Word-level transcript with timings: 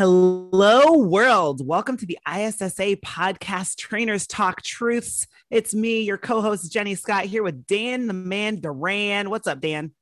Hello, 0.00 0.96
world. 0.96 1.66
Welcome 1.66 1.98
to 1.98 2.06
the 2.06 2.18
ISSA 2.26 2.96
podcast 3.04 3.76
Trainers 3.76 4.26
Talk 4.26 4.62
Truths. 4.62 5.26
It's 5.50 5.74
me, 5.74 6.00
your 6.00 6.16
co 6.16 6.40
host, 6.40 6.72
Jenny 6.72 6.94
Scott, 6.94 7.24
here 7.24 7.42
with 7.42 7.66
Dan 7.66 8.06
the 8.06 8.14
Man 8.14 8.60
Duran. 8.60 9.28
What's 9.28 9.46
up, 9.46 9.60
Dan? 9.60 9.92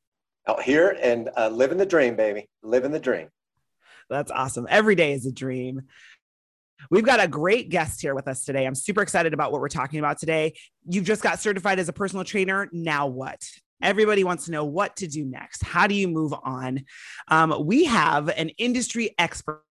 Out 0.46 0.62
here 0.62 0.96
and 1.02 1.30
uh, 1.36 1.48
living 1.48 1.78
the 1.78 1.84
dream, 1.84 2.14
baby. 2.14 2.48
Living 2.62 2.92
the 2.92 3.00
dream. 3.00 3.26
That's 4.08 4.30
awesome. 4.30 4.68
Every 4.70 4.94
day 4.94 5.14
is 5.14 5.26
a 5.26 5.32
dream. 5.32 5.82
We've 6.92 7.04
got 7.04 7.18
a 7.18 7.26
great 7.26 7.68
guest 7.68 8.00
here 8.00 8.14
with 8.14 8.28
us 8.28 8.44
today. 8.44 8.66
I'm 8.66 8.76
super 8.76 9.02
excited 9.02 9.34
about 9.34 9.50
what 9.50 9.60
we're 9.60 9.68
talking 9.68 9.98
about 9.98 10.20
today. 10.20 10.52
You've 10.88 11.06
just 11.06 11.24
got 11.24 11.40
certified 11.40 11.80
as 11.80 11.88
a 11.88 11.92
personal 11.92 12.24
trainer. 12.24 12.68
Now 12.70 13.08
what? 13.08 13.42
Everybody 13.82 14.22
wants 14.22 14.44
to 14.44 14.52
know 14.52 14.64
what 14.64 14.94
to 14.98 15.08
do 15.08 15.24
next. 15.24 15.64
How 15.64 15.88
do 15.88 15.96
you 15.96 16.06
move 16.06 16.32
on? 16.44 16.84
Um, 17.26 17.66
we 17.66 17.86
have 17.86 18.28
an 18.28 18.50
industry 18.50 19.16
expert 19.18 19.64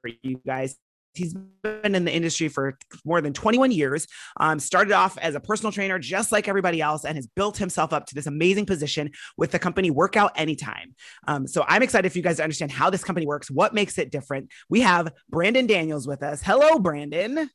for 0.00 0.10
you 0.22 0.40
guys. 0.46 0.76
He's 1.14 1.34
been 1.34 1.94
in 1.94 2.04
the 2.04 2.14
industry 2.14 2.48
for 2.48 2.78
more 3.04 3.20
than 3.20 3.32
21 3.32 3.72
years. 3.72 4.06
Um, 4.38 4.60
started 4.60 4.92
off 4.92 5.18
as 5.18 5.34
a 5.34 5.40
personal 5.40 5.72
trainer, 5.72 5.98
just 5.98 6.30
like 6.30 6.46
everybody 6.46 6.80
else, 6.80 7.04
and 7.04 7.16
has 7.16 7.26
built 7.26 7.56
himself 7.56 7.92
up 7.92 8.06
to 8.06 8.14
this 8.14 8.26
amazing 8.26 8.66
position 8.66 9.10
with 9.36 9.50
the 9.50 9.58
company 9.58 9.90
Workout 9.90 10.32
Anytime. 10.36 10.94
Um, 11.26 11.46
so 11.46 11.64
I'm 11.66 11.82
excited 11.82 12.12
for 12.12 12.18
you 12.18 12.22
guys 12.22 12.36
to 12.36 12.44
understand 12.44 12.70
how 12.70 12.88
this 12.90 13.02
company 13.02 13.26
works, 13.26 13.50
what 13.50 13.74
makes 13.74 13.98
it 13.98 14.12
different. 14.12 14.50
We 14.68 14.80
have 14.82 15.12
Brandon 15.28 15.66
Daniels 15.66 16.06
with 16.06 16.22
us. 16.22 16.40
Hello, 16.42 16.78
Brandon. 16.78 17.50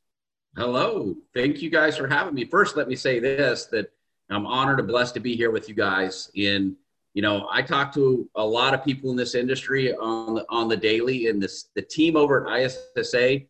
Hello. 0.56 1.14
Thank 1.34 1.62
you 1.62 1.70
guys 1.70 1.96
for 1.96 2.06
having 2.06 2.34
me. 2.34 2.44
First, 2.44 2.76
let 2.76 2.86
me 2.86 2.96
say 2.96 3.18
this 3.18 3.66
that 3.66 3.90
I'm 4.30 4.46
honored 4.46 4.78
and 4.78 4.88
blessed 4.88 5.14
to 5.14 5.20
be 5.20 5.36
here 5.36 5.50
with 5.50 5.68
you 5.68 5.74
guys 5.74 6.30
in 6.34 6.76
you 7.14 7.22
know, 7.22 7.46
I 7.50 7.62
talk 7.62 7.94
to 7.94 8.28
a 8.34 8.44
lot 8.44 8.74
of 8.74 8.84
people 8.84 9.10
in 9.10 9.16
this 9.16 9.36
industry 9.36 9.94
on 9.94 10.34
the, 10.34 10.46
on 10.50 10.68
the 10.68 10.76
daily, 10.76 11.28
and 11.28 11.40
this 11.40 11.68
the 11.76 11.82
team 11.82 12.16
over 12.16 12.46
at 12.46 12.60
ISSA 12.60 13.42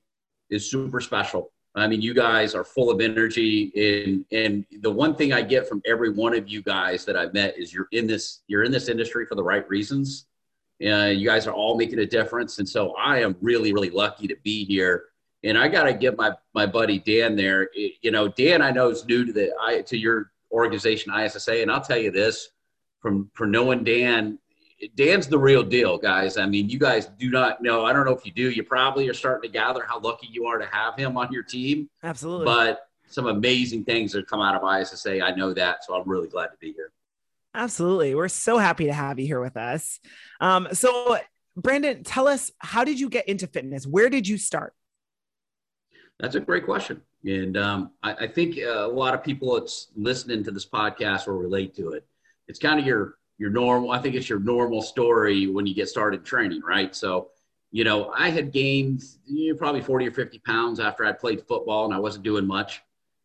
is 0.51 0.71
super 0.71 1.01
special. 1.01 1.51
I 1.75 1.89
mean, 1.89 2.03
you 2.03 2.15
guys 2.15 2.55
are 2.55 2.63
full 2.63 2.91
of 2.91 3.01
energy, 3.01 3.73
and 3.75 4.25
and 4.33 4.67
the 4.83 4.91
one 4.91 5.17
thing 5.17 5.33
I 5.33 5.41
get 5.41 5.67
from 5.67 5.81
every 5.87 6.11
one 6.11 6.35
of 6.35 6.47
you 6.47 6.63
guys 6.63 7.07
that 7.07 7.17
I've 7.17 7.33
met 7.33 7.59
is 7.59 7.73
you're 7.73 7.89
in 7.93 8.07
this 8.07 8.43
you're 8.49 8.65
in 8.65 8.71
this 8.71 8.89
industry 8.89 9.25
for 9.25 9.35
the 9.35 9.43
right 9.43 9.69
reasons. 9.69 10.27
Uh, 10.85 11.07
you 11.07 11.27
guys 11.27 11.47
are 11.47 11.55
all 11.55 11.79
making 11.79 12.01
a 12.01 12.07
difference, 12.07 12.59
and 12.59 12.69
so 12.69 12.95
I 12.97 13.21
am 13.21 13.35
really 13.41 13.73
really 13.73 13.91
lucky 13.91 14.29
to 14.29 14.37
be 14.45 14.67
here. 14.67 15.05
And 15.43 15.57
I 15.57 15.69
got 15.69 15.85
to 15.85 15.95
give 15.95 16.19
my 16.19 16.33
my 16.55 16.67
buddy 16.67 16.99
Dan 16.99 17.35
there. 17.35 17.71
You 17.75 18.11
know, 18.11 18.29
Dan 18.29 18.61
I 18.61 18.73
know 18.73 18.91
is 18.91 19.07
new 19.07 19.25
to 19.25 19.33
the 19.33 19.55
I 19.59 19.81
to 19.81 19.97
your 19.97 20.33
organization 20.53 21.15
ISSA, 21.19 21.63
and 21.63 21.73
I'll 21.73 21.81
tell 21.81 21.99
you 21.99 22.11
this 22.11 22.51
from 23.05 23.31
for 23.35 23.47
knowing 23.47 23.85
Dan. 23.85 24.39
Dan's 24.97 25.29
the 25.29 25.39
real 25.39 25.63
deal, 25.63 25.99
guys. 25.99 26.39
I 26.39 26.47
mean, 26.47 26.71
you 26.71 26.79
guys 26.79 27.07
do 27.19 27.31
not 27.31 27.63
know. 27.63 27.85
I 27.85 27.93
don't 27.93 28.07
know 28.07 28.17
if 28.17 28.25
you 28.25 28.33
do. 28.33 28.51
You 28.51 28.65
probably 28.65 29.09
are 29.09 29.15
starting 29.15 29.49
to 29.49 29.53
gather 29.53 29.85
how 29.87 30.01
lucky 30.01 30.29
you 30.31 30.47
are 30.47 30.59
to 30.59 30.67
have 30.67 30.97
him 30.97 31.17
on 31.19 31.31
your 31.31 31.43
team. 31.43 31.89
Absolutely. 32.03 32.47
But 32.47 32.89
some 33.07 33.27
amazing 33.27 33.85
things 33.85 34.13
that 34.13 34.27
come 34.27 34.41
out 34.41 34.61
of 34.61 34.81
ISSA. 34.81 35.23
I 35.23 35.35
know 35.35 35.53
that, 35.53 35.85
so 35.85 35.95
I'm 35.95 36.09
really 36.09 36.29
glad 36.29 36.47
to 36.47 36.57
be 36.61 36.73
here. 36.73 36.93
Absolutely. 37.55 38.15
We're 38.15 38.29
so 38.29 38.59
happy 38.59 38.87
to 38.87 38.93
have 38.93 39.19
you 39.19 39.27
here 39.27 39.41
with 39.41 39.57
us. 39.57 40.01
Um, 40.41 40.69
so, 40.73 41.19
Brandon, 41.57 42.03
tell 42.03 42.27
us 42.27 42.51
how 42.59 42.85
did 42.85 42.99
you 42.99 43.09
get 43.11 43.29
into 43.29 43.47
fitness? 43.47 43.87
Where 43.87 44.09
did 44.09 44.27
you 44.27 44.39
start? 44.39 44.73
That's 46.19 46.35
a 46.35 46.41
great 46.41 46.65
question. 46.65 47.03
And 47.25 47.57
um, 47.57 47.91
I, 48.03 48.15
I, 48.15 48.27
think 48.27 48.59
uh, 48.59 48.87
a 48.87 48.89
lot 48.89 49.15
of 49.15 49.23
people 49.23 49.55
that's 49.55 49.89
listening 49.97 50.43
to 50.45 50.51
this 50.51 50.67
podcast 50.67 51.27
will 51.27 51.39
relate 51.39 51.75
to 51.77 51.91
it 51.91 52.07
it's 52.49 52.59
kind 52.59 52.81
of 52.81 52.87
your 52.87 53.17
your 53.39 53.51
normal. 53.51 53.91
I 53.91 53.99
think 53.99 54.15
it's 54.15 54.29
your 54.29 54.39
normal 54.39 54.83
story 54.83 55.47
when 55.47 55.67
you 55.67 55.75
get 55.75 55.89
started 55.89 56.25
training, 56.25 56.63
right? 56.63 56.95
So, 56.95 57.31
you 57.73 57.85
know, 57.85 58.13
I 58.17 58.31
had 58.31 58.53
gained 58.53 59.03
you 59.27 59.53
know, 59.53 59.59
probably 59.59 59.81
40 59.81 60.09
or 60.09 60.13
50 60.13 60.39
pounds 60.41 60.79
after 60.81 61.05
I 61.05 61.13
played 61.13 61.43
football 61.47 61.85
and 61.85 61.95
I 61.95 61.99
wasn't 61.99 62.25
doing 62.25 62.47
much. 62.47 62.81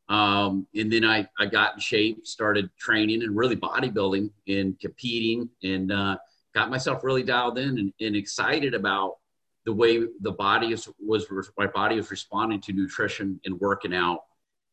Um, 0.09 0.65
and 0.75 0.91
then 0.91 1.05
I, 1.05 1.27
I 1.39 1.45
got 1.45 1.75
in 1.75 1.79
shape, 1.79 2.25
started 2.25 2.71
training 2.75 3.21
and 3.21 3.35
really 3.35 3.55
bodybuilding 3.55 4.31
and 4.47 4.79
competing 4.79 5.49
and 5.61 5.91
uh, 5.91 6.17
got 6.55 6.71
myself 6.71 7.03
really 7.03 7.21
dialed 7.21 7.59
in 7.59 7.77
and, 7.77 7.93
and, 8.01 8.15
excited 8.15 8.73
about 8.73 9.17
the 9.65 9.73
way 9.73 10.01
the 10.21 10.31
body 10.31 10.73
is, 10.73 10.89
was, 10.99 11.27
my 11.59 11.67
body 11.67 11.95
was 11.97 12.09
responding 12.09 12.59
to 12.61 12.73
nutrition 12.73 13.39
and 13.45 13.59
working 13.59 13.93
out 13.93 14.21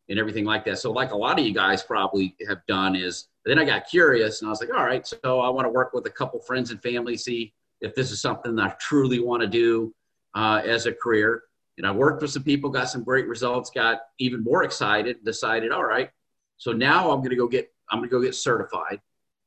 and 0.09 0.19
everything 0.19 0.47
like 0.47 0.65
that. 0.65 0.79
So 0.79 0.91
like 0.91 1.11
a 1.11 1.17
lot 1.17 1.39
of 1.39 1.45
you 1.45 1.53
guys 1.53 1.83
probably 1.83 2.35
have 2.49 2.65
done 2.67 2.97
is 2.97 3.29
but 3.47 3.51
then 3.55 3.59
I 3.61 3.65
got 3.65 3.89
curious 3.89 4.41
and 4.41 4.49
I 4.49 4.51
was 4.51 4.61
like, 4.61 4.75
all 4.75 4.85
right, 4.85 5.07
so 5.07 5.39
I 5.41 5.49
want 5.51 5.67
to 5.67 5.71
work 5.71 5.93
with 5.93 6.05
a 6.07 6.11
couple 6.11 6.41
friends 6.41 6.73
and 6.73 6.83
family, 6.83 7.17
see 7.17 7.55
if 7.81 7.95
this 7.95 8.11
is 8.11 8.21
something 8.21 8.57
that 8.57 8.67
I 8.67 8.75
truly 8.81 9.21
want 9.21 9.41
to 9.41 9.47
do 9.47 9.95
uh, 10.35 10.63
as 10.65 10.87
a 10.87 10.93
career. 10.93 11.45
And 11.79 11.87
I 11.87 11.93
worked 11.93 12.23
with 12.23 12.33
some 12.33 12.43
people, 12.43 12.71
got 12.71 12.89
some 12.89 13.05
great 13.05 13.29
results, 13.29 13.71
got 13.71 14.01
even 14.19 14.43
more 14.43 14.65
excited, 14.65 15.25
decided, 15.25 15.71
all 15.71 15.85
right, 15.85 16.11
so 16.57 16.73
now 16.73 17.13
I'm 17.13 17.19
going 17.19 17.31
to 17.31 17.37
go 17.37 17.47
get, 17.47 17.73
I'm 17.89 18.01
going 18.01 18.11
to 18.11 18.17
go 18.17 18.21
get 18.21 18.35
certified 18.35 19.01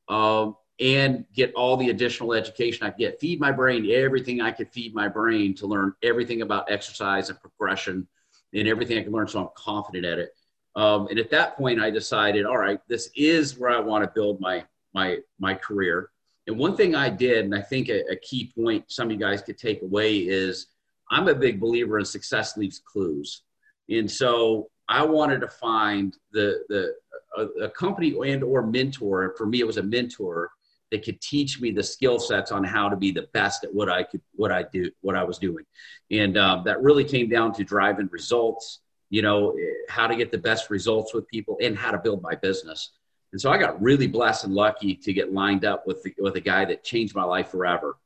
um, 0.08 0.56
and 0.80 1.26
get 1.34 1.52
all 1.52 1.76
the 1.76 1.90
additional 1.90 2.32
education 2.32 2.86
I 2.86 2.92
get, 2.98 3.20
feed 3.20 3.38
my 3.38 3.52
brain 3.52 3.90
everything 3.90 4.40
I 4.40 4.50
could 4.50 4.72
feed 4.72 4.94
my 4.94 5.08
brain 5.08 5.54
to 5.56 5.66
learn 5.66 5.92
everything 6.02 6.40
about 6.40 6.70
exercise 6.72 7.28
and 7.28 7.38
progression 7.38 8.08
and 8.54 8.66
everything 8.66 8.96
I 8.96 9.02
can 9.02 9.12
learn 9.12 9.28
so 9.28 9.40
I'm 9.40 9.48
confident 9.54 10.06
at 10.06 10.18
it. 10.18 10.30
Um, 10.76 11.08
and 11.08 11.18
at 11.18 11.30
that 11.30 11.56
point, 11.56 11.80
I 11.80 11.90
decided, 11.90 12.46
all 12.46 12.58
right, 12.58 12.80
this 12.88 13.10
is 13.16 13.58
where 13.58 13.70
I 13.70 13.80
want 13.80 14.04
to 14.04 14.10
build 14.14 14.40
my 14.40 14.64
my 14.94 15.18
my 15.38 15.54
career. 15.54 16.10
And 16.46 16.58
one 16.58 16.76
thing 16.76 16.94
I 16.94 17.08
did, 17.08 17.44
and 17.44 17.54
I 17.54 17.60
think 17.60 17.88
a, 17.88 18.00
a 18.10 18.16
key 18.16 18.52
point 18.56 18.84
some 18.90 19.08
of 19.08 19.12
you 19.12 19.18
guys 19.18 19.42
could 19.42 19.58
take 19.58 19.82
away 19.82 20.18
is, 20.18 20.66
I'm 21.10 21.28
a 21.28 21.34
big 21.34 21.60
believer 21.60 21.98
in 21.98 22.04
success 22.04 22.56
leaves 22.56 22.80
clues. 22.84 23.42
And 23.88 24.10
so 24.10 24.70
I 24.88 25.04
wanted 25.04 25.40
to 25.40 25.48
find 25.48 26.16
the 26.32 26.64
the 26.68 26.94
a, 27.36 27.64
a 27.64 27.70
company 27.70 28.16
and 28.30 28.42
or 28.42 28.66
mentor. 28.66 29.34
For 29.36 29.46
me, 29.46 29.60
it 29.60 29.66
was 29.66 29.76
a 29.76 29.82
mentor 29.82 30.50
that 30.90 31.04
could 31.04 31.20
teach 31.20 31.60
me 31.60 31.70
the 31.70 31.82
skill 31.82 32.18
sets 32.18 32.50
on 32.50 32.64
how 32.64 32.88
to 32.88 32.96
be 32.96 33.12
the 33.12 33.28
best 33.32 33.62
at 33.64 33.72
what 33.72 33.88
I 33.88 34.02
could, 34.02 34.20
what 34.32 34.50
I 34.50 34.64
do, 34.64 34.90
what 35.02 35.14
I 35.14 35.22
was 35.22 35.38
doing. 35.38 35.64
And 36.10 36.36
um, 36.36 36.64
that 36.64 36.82
really 36.82 37.04
came 37.04 37.28
down 37.28 37.52
to 37.54 37.64
driving 37.64 38.08
results 38.10 38.80
you 39.10 39.22
know, 39.22 39.56
how 39.88 40.06
to 40.06 40.16
get 40.16 40.30
the 40.30 40.38
best 40.38 40.70
results 40.70 41.12
with 41.12 41.28
people 41.28 41.58
and 41.60 41.76
how 41.76 41.90
to 41.90 41.98
build 41.98 42.22
my 42.22 42.34
business. 42.36 42.92
And 43.32 43.40
so 43.40 43.50
I 43.50 43.58
got 43.58 43.80
really 43.82 44.06
blessed 44.06 44.44
and 44.44 44.54
lucky 44.54 44.94
to 44.94 45.12
get 45.12 45.32
lined 45.32 45.64
up 45.64 45.86
with 45.86 46.02
the, 46.02 46.14
with 46.18 46.36
a 46.36 46.40
guy 46.40 46.64
that 46.64 46.84
changed 46.84 47.14
my 47.14 47.24
life 47.24 47.50
forever 47.50 47.98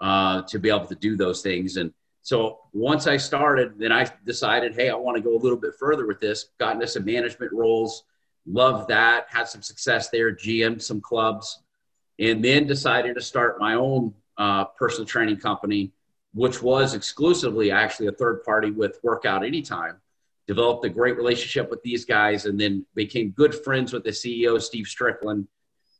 uh, 0.00 0.42
to 0.42 0.58
be 0.58 0.68
able 0.68 0.86
to 0.86 0.94
do 0.94 1.16
those 1.16 1.42
things. 1.42 1.76
And 1.76 1.92
so 2.22 2.60
once 2.72 3.06
I 3.06 3.16
started, 3.16 3.78
then 3.78 3.90
I 3.92 4.06
decided, 4.24 4.74
hey, 4.74 4.90
I 4.90 4.94
want 4.94 5.16
to 5.16 5.22
go 5.22 5.34
a 5.34 5.40
little 5.40 5.58
bit 5.58 5.72
further 5.78 6.06
with 6.06 6.20
this. 6.20 6.50
Got 6.58 6.74
into 6.74 6.86
some 6.86 7.04
management 7.04 7.52
roles, 7.52 8.04
loved 8.46 8.88
that, 8.88 9.26
had 9.28 9.48
some 9.48 9.62
success 9.62 10.10
there, 10.10 10.34
GM 10.34 10.80
some 10.80 11.00
clubs, 11.00 11.62
and 12.18 12.44
then 12.44 12.66
decided 12.66 13.14
to 13.14 13.22
start 13.22 13.58
my 13.58 13.74
own 13.74 14.14
uh, 14.36 14.64
personal 14.64 15.06
training 15.06 15.38
company, 15.38 15.92
which 16.34 16.62
was 16.62 16.94
exclusively 16.94 17.70
actually 17.70 18.08
a 18.08 18.12
third 18.12 18.44
party 18.44 18.70
with 18.70 18.98
Workout 19.02 19.44
Anytime 19.44 20.00
developed 20.50 20.84
a 20.84 20.88
great 20.88 21.16
relationship 21.16 21.70
with 21.70 21.80
these 21.84 22.04
guys, 22.04 22.44
and 22.44 22.58
then 22.58 22.84
became 22.96 23.30
good 23.30 23.54
friends 23.54 23.92
with 23.92 24.02
the 24.02 24.10
CEO, 24.10 24.60
Steve 24.60 24.88
Strickland. 24.88 25.46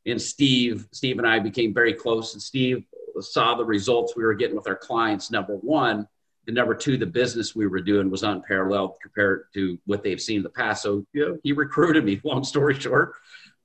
And 0.05 0.21
Steve, 0.21 0.89
Steve 0.91 1.19
and 1.19 1.25
I 1.25 1.39
became 1.39 1.73
very 1.73 1.93
close. 1.93 2.33
And 2.33 2.41
Steve 2.41 2.83
saw 3.21 3.55
the 3.55 3.63
results 3.63 4.13
we 4.13 4.25
were 4.25 4.33
getting 4.33 4.57
with 4.57 4.67
our 4.67 4.75
clients. 4.75 5.31
Number 5.31 5.55
one, 5.55 6.05
and 6.47 6.53
number 6.53 6.75
two, 6.75 6.97
the 6.97 7.05
business 7.05 7.55
we 7.55 7.65
were 7.65 7.79
doing 7.79 8.09
was 8.11 8.23
unparalleled 8.23 8.95
compared 9.01 9.45
to 9.53 9.79
what 9.85 10.03
they've 10.03 10.19
seen 10.19 10.37
in 10.37 10.43
the 10.43 10.49
past. 10.49 10.83
So 10.83 11.05
you 11.13 11.25
know, 11.25 11.37
he 11.43 11.53
recruited 11.53 12.03
me. 12.03 12.19
Long 12.25 12.43
story 12.43 12.77
short, 12.77 13.13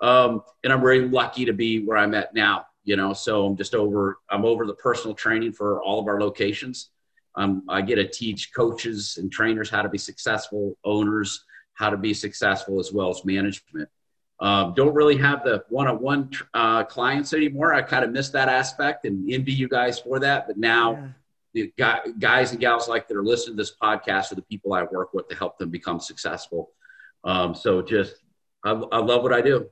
um, 0.01 0.43
and 0.63 0.73
I'm 0.73 0.83
very 0.83 1.09
lucky 1.09 1.47
to 1.47 1.53
be 1.53 1.85
where 1.85 1.97
I'm 1.97 2.15
at 2.15 2.33
now. 2.33 2.67
You 2.85 2.95
know, 2.95 3.13
so 3.13 3.45
I'm 3.45 3.57
just 3.57 3.75
over. 3.75 4.19
I'm 4.31 4.45
over 4.45 4.67
the 4.67 4.75
personal 4.75 5.17
training 5.17 5.53
for 5.53 5.83
all 5.83 5.99
of 5.99 6.07
our 6.07 6.21
locations. 6.21 6.91
Um, 7.37 7.63
I 7.69 7.83
get 7.83 7.97
to 7.97 8.09
teach 8.09 8.53
coaches 8.55 9.19
and 9.19 9.31
trainers 9.31 9.69
how 9.69 9.83
to 9.83 9.89
be 9.89 9.99
successful, 9.99 10.77
owners 10.85 11.45
how 11.75 11.91
to 11.91 11.97
be 11.97 12.15
successful, 12.15 12.81
as 12.81 12.93
well 12.93 13.11
as 13.11 13.25
management. 13.25 13.89
Um, 14.41 14.75
don't 14.75 14.95
really 14.95 15.17
have 15.19 15.45
the 15.45 15.65
one-on-one 15.69 16.31
uh, 16.55 16.85
clients 16.85 17.33
anymore. 17.33 17.75
I 17.75 17.83
kind 17.83 18.05
of 18.05 18.11
miss 18.11 18.31
that 18.31 18.49
aspect 18.49 19.05
and 19.05 19.31
envy 19.31 19.53
you 19.53 19.69
guys 19.69 19.99
for 19.99 20.19
that. 20.21 20.47
But 20.47 20.59
now, 20.59 21.13
yeah. 21.55 21.73
the 21.75 22.13
guys 22.19 22.53
and 22.53 22.61
gals 22.61 22.89
like 22.89 23.09
that 23.09 23.17
are 23.17 23.25
listening 23.25 23.57
to 23.57 23.63
this 23.63 23.75
podcast 23.83 24.33
are 24.33 24.37
the 24.37 24.43
people 24.43 24.73
I 24.75 24.83
work 24.85 25.13
with 25.15 25.29
to 25.29 25.35
help 25.35 25.59
them 25.59 25.71
become 25.71 26.01
successful. 26.01 26.73
Um, 27.25 27.55
so 27.55 27.83
just, 27.83 28.17
I, 28.65 28.73
I 28.73 28.99
love 28.99 29.23
what 29.23 29.33
I 29.33 29.41
do. 29.41 29.71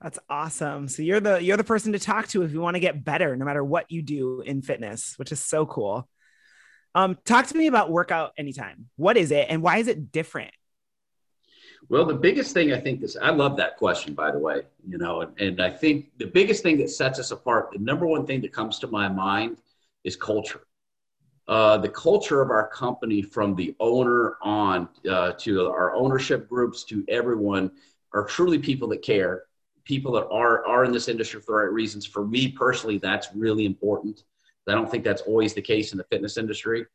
That's 0.00 0.18
awesome. 0.28 0.88
So 0.88 1.02
you're 1.02 1.20
the 1.20 1.42
you're 1.42 1.58
the 1.58 1.64
person 1.64 1.92
to 1.92 1.98
talk 1.98 2.26
to 2.28 2.42
if 2.42 2.52
you 2.52 2.60
want 2.60 2.74
to 2.74 2.80
get 2.80 3.04
better, 3.04 3.36
no 3.36 3.44
matter 3.44 3.62
what 3.62 3.90
you 3.90 4.00
do 4.02 4.40
in 4.40 4.62
fitness, 4.62 5.14
which 5.18 5.30
is 5.30 5.44
so 5.44 5.66
cool. 5.66 6.08
Um, 6.94 7.18
talk 7.24 7.46
to 7.48 7.56
me 7.56 7.66
about 7.66 7.90
workout 7.90 8.32
anytime. 8.36 8.90
What 8.96 9.16
is 9.16 9.30
it, 9.30 9.46
and 9.48 9.62
why 9.62 9.78
is 9.78 9.88
it 9.88 10.12
different? 10.12 10.52
Well, 11.88 12.04
the 12.04 12.14
biggest 12.14 12.52
thing 12.52 12.72
I 12.72 12.80
think 12.80 13.02
is 13.02 13.16
I 13.16 13.30
love 13.30 13.56
that 13.56 13.76
question, 13.76 14.14
by 14.14 14.30
the 14.30 14.38
way. 14.38 14.62
You 14.86 14.98
know, 14.98 15.22
and, 15.22 15.40
and 15.40 15.62
I 15.62 15.70
think 15.70 16.10
the 16.18 16.26
biggest 16.26 16.62
thing 16.62 16.78
that 16.78 16.90
sets 16.90 17.18
us 17.18 17.30
apart, 17.30 17.70
the 17.72 17.78
number 17.78 18.06
one 18.06 18.26
thing 18.26 18.40
that 18.42 18.52
comes 18.52 18.78
to 18.80 18.86
my 18.86 19.08
mind 19.08 19.58
is 20.04 20.16
culture. 20.16 20.62
Uh, 21.48 21.78
the 21.78 21.88
culture 21.88 22.42
of 22.42 22.50
our 22.50 22.68
company, 22.68 23.22
from 23.22 23.56
the 23.56 23.74
owner 23.80 24.36
on 24.42 24.88
uh, 25.08 25.32
to 25.32 25.66
our 25.68 25.94
ownership 25.94 26.48
groups 26.48 26.84
to 26.84 27.04
everyone, 27.08 27.72
are 28.12 28.24
truly 28.24 28.58
people 28.58 28.88
that 28.88 29.02
care 29.02 29.44
people 29.84 30.12
that 30.12 30.28
are 30.28 30.64
are 30.66 30.84
in 30.84 30.92
this 30.92 31.08
industry 31.08 31.40
for 31.40 31.52
the 31.52 31.64
right 31.64 31.72
reasons. 31.72 32.06
For 32.06 32.24
me 32.24 32.48
personally, 32.48 32.98
that's 32.98 33.28
really 33.34 33.66
important. 33.66 34.22
I 34.68 34.74
don't 34.74 34.90
think 34.90 35.04
that's 35.04 35.22
always 35.22 35.54
the 35.54 35.62
case 35.62 35.92
in 35.92 35.98
the 35.98 36.04
fitness 36.04 36.36
industry. 36.36 36.86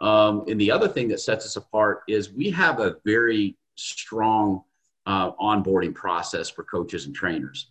Um, 0.00 0.44
and 0.48 0.60
the 0.60 0.70
other 0.70 0.88
thing 0.88 1.08
that 1.08 1.20
sets 1.20 1.44
us 1.44 1.56
apart 1.56 2.02
is 2.08 2.32
we 2.32 2.50
have 2.50 2.80
a 2.80 2.96
very 3.04 3.56
strong 3.74 4.62
uh, 5.06 5.32
onboarding 5.32 5.94
process 5.94 6.48
for 6.48 6.64
coaches 6.64 7.06
and 7.06 7.14
trainers. 7.14 7.70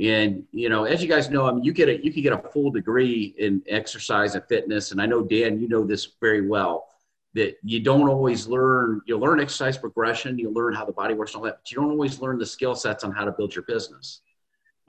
And 0.00 0.44
you 0.52 0.68
know, 0.68 0.84
as 0.84 1.02
you 1.02 1.08
guys 1.08 1.30
know, 1.30 1.46
I 1.46 1.52
mean, 1.52 1.64
you 1.64 1.72
get 1.72 1.88
a 1.88 2.04
you 2.04 2.12
can 2.12 2.22
get 2.22 2.32
a 2.32 2.48
full 2.50 2.70
degree 2.70 3.34
in 3.38 3.62
exercise 3.66 4.34
and 4.34 4.44
fitness, 4.44 4.92
and 4.92 5.00
I 5.00 5.06
know 5.06 5.22
Dan, 5.22 5.58
you 5.58 5.68
know 5.68 5.84
this 5.84 6.08
very 6.20 6.46
well. 6.46 6.86
That 7.34 7.56
you 7.62 7.80
don't 7.80 8.08
always 8.08 8.46
learn. 8.46 9.00
You 9.06 9.18
learn 9.18 9.40
exercise 9.40 9.76
progression, 9.76 10.38
you 10.38 10.50
learn 10.50 10.74
how 10.74 10.84
the 10.84 10.92
body 10.92 11.14
works, 11.14 11.32
and 11.32 11.38
all 11.38 11.44
that, 11.44 11.58
but 11.62 11.70
you 11.70 11.76
don't 11.76 11.90
always 11.90 12.20
learn 12.20 12.38
the 12.38 12.46
skill 12.46 12.74
sets 12.74 13.04
on 13.04 13.12
how 13.12 13.24
to 13.24 13.32
build 13.32 13.54
your 13.54 13.64
business. 13.64 14.20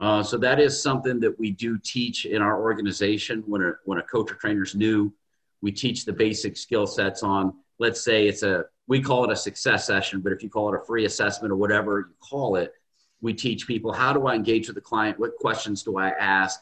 Uh, 0.00 0.22
so 0.22 0.38
that 0.38 0.60
is 0.60 0.80
something 0.80 1.18
that 1.20 1.38
we 1.38 1.50
do 1.50 1.78
teach 1.78 2.24
in 2.24 2.40
our 2.40 2.62
organization. 2.62 3.42
When 3.46 3.62
a 3.62 3.72
when 3.84 3.98
a 3.98 4.02
coach 4.02 4.30
or 4.30 4.36
trainer 4.36 4.62
is 4.62 4.74
new, 4.74 5.12
we 5.60 5.72
teach 5.72 6.04
the 6.04 6.12
basic 6.12 6.56
skill 6.56 6.86
sets 6.86 7.22
on. 7.22 7.54
Let's 7.78 8.00
say 8.00 8.28
it's 8.28 8.42
a 8.42 8.64
we 8.86 9.02
call 9.02 9.24
it 9.24 9.30
a 9.30 9.36
success 9.36 9.86
session, 9.86 10.20
but 10.20 10.32
if 10.32 10.42
you 10.42 10.48
call 10.48 10.72
it 10.72 10.80
a 10.80 10.84
free 10.84 11.04
assessment 11.04 11.52
or 11.52 11.56
whatever 11.56 12.08
you 12.10 12.14
call 12.20 12.56
it, 12.56 12.72
we 13.20 13.34
teach 13.34 13.66
people 13.66 13.92
how 13.92 14.12
do 14.12 14.26
I 14.26 14.34
engage 14.34 14.68
with 14.68 14.76
the 14.76 14.80
client? 14.80 15.18
What 15.18 15.36
questions 15.36 15.82
do 15.82 15.98
I 15.98 16.10
ask? 16.10 16.60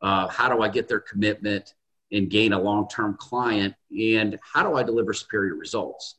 Uh, 0.00 0.26
how 0.28 0.48
do 0.48 0.62
I 0.62 0.68
get 0.68 0.88
their 0.88 1.00
commitment 1.00 1.74
and 2.10 2.28
gain 2.28 2.52
a 2.52 2.60
long 2.60 2.88
term 2.88 3.16
client? 3.18 3.74
And 3.96 4.38
how 4.42 4.68
do 4.68 4.76
I 4.76 4.82
deliver 4.82 5.12
superior 5.12 5.54
results? 5.54 6.16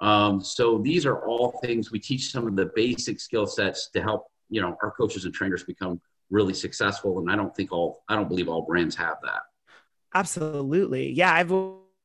Um, 0.00 0.42
so 0.42 0.78
these 0.78 1.06
are 1.06 1.26
all 1.26 1.58
things 1.62 1.90
we 1.90 1.98
teach 1.98 2.30
some 2.30 2.46
of 2.46 2.56
the 2.56 2.70
basic 2.74 3.20
skill 3.20 3.46
sets 3.46 3.88
to 3.90 4.02
help 4.02 4.26
you 4.48 4.60
know 4.60 4.76
our 4.82 4.90
coaches 4.90 5.24
and 5.24 5.34
trainers 5.34 5.64
become 5.64 6.00
really 6.30 6.54
successful 6.54 7.18
and 7.18 7.30
i 7.30 7.36
don't 7.36 7.54
think 7.54 7.72
all 7.72 8.02
i 8.08 8.14
don't 8.14 8.28
believe 8.28 8.48
all 8.48 8.62
brands 8.62 8.96
have 8.96 9.16
that. 9.22 9.42
Absolutely. 10.14 11.12
Yeah 11.12 11.32
i've 11.32 11.52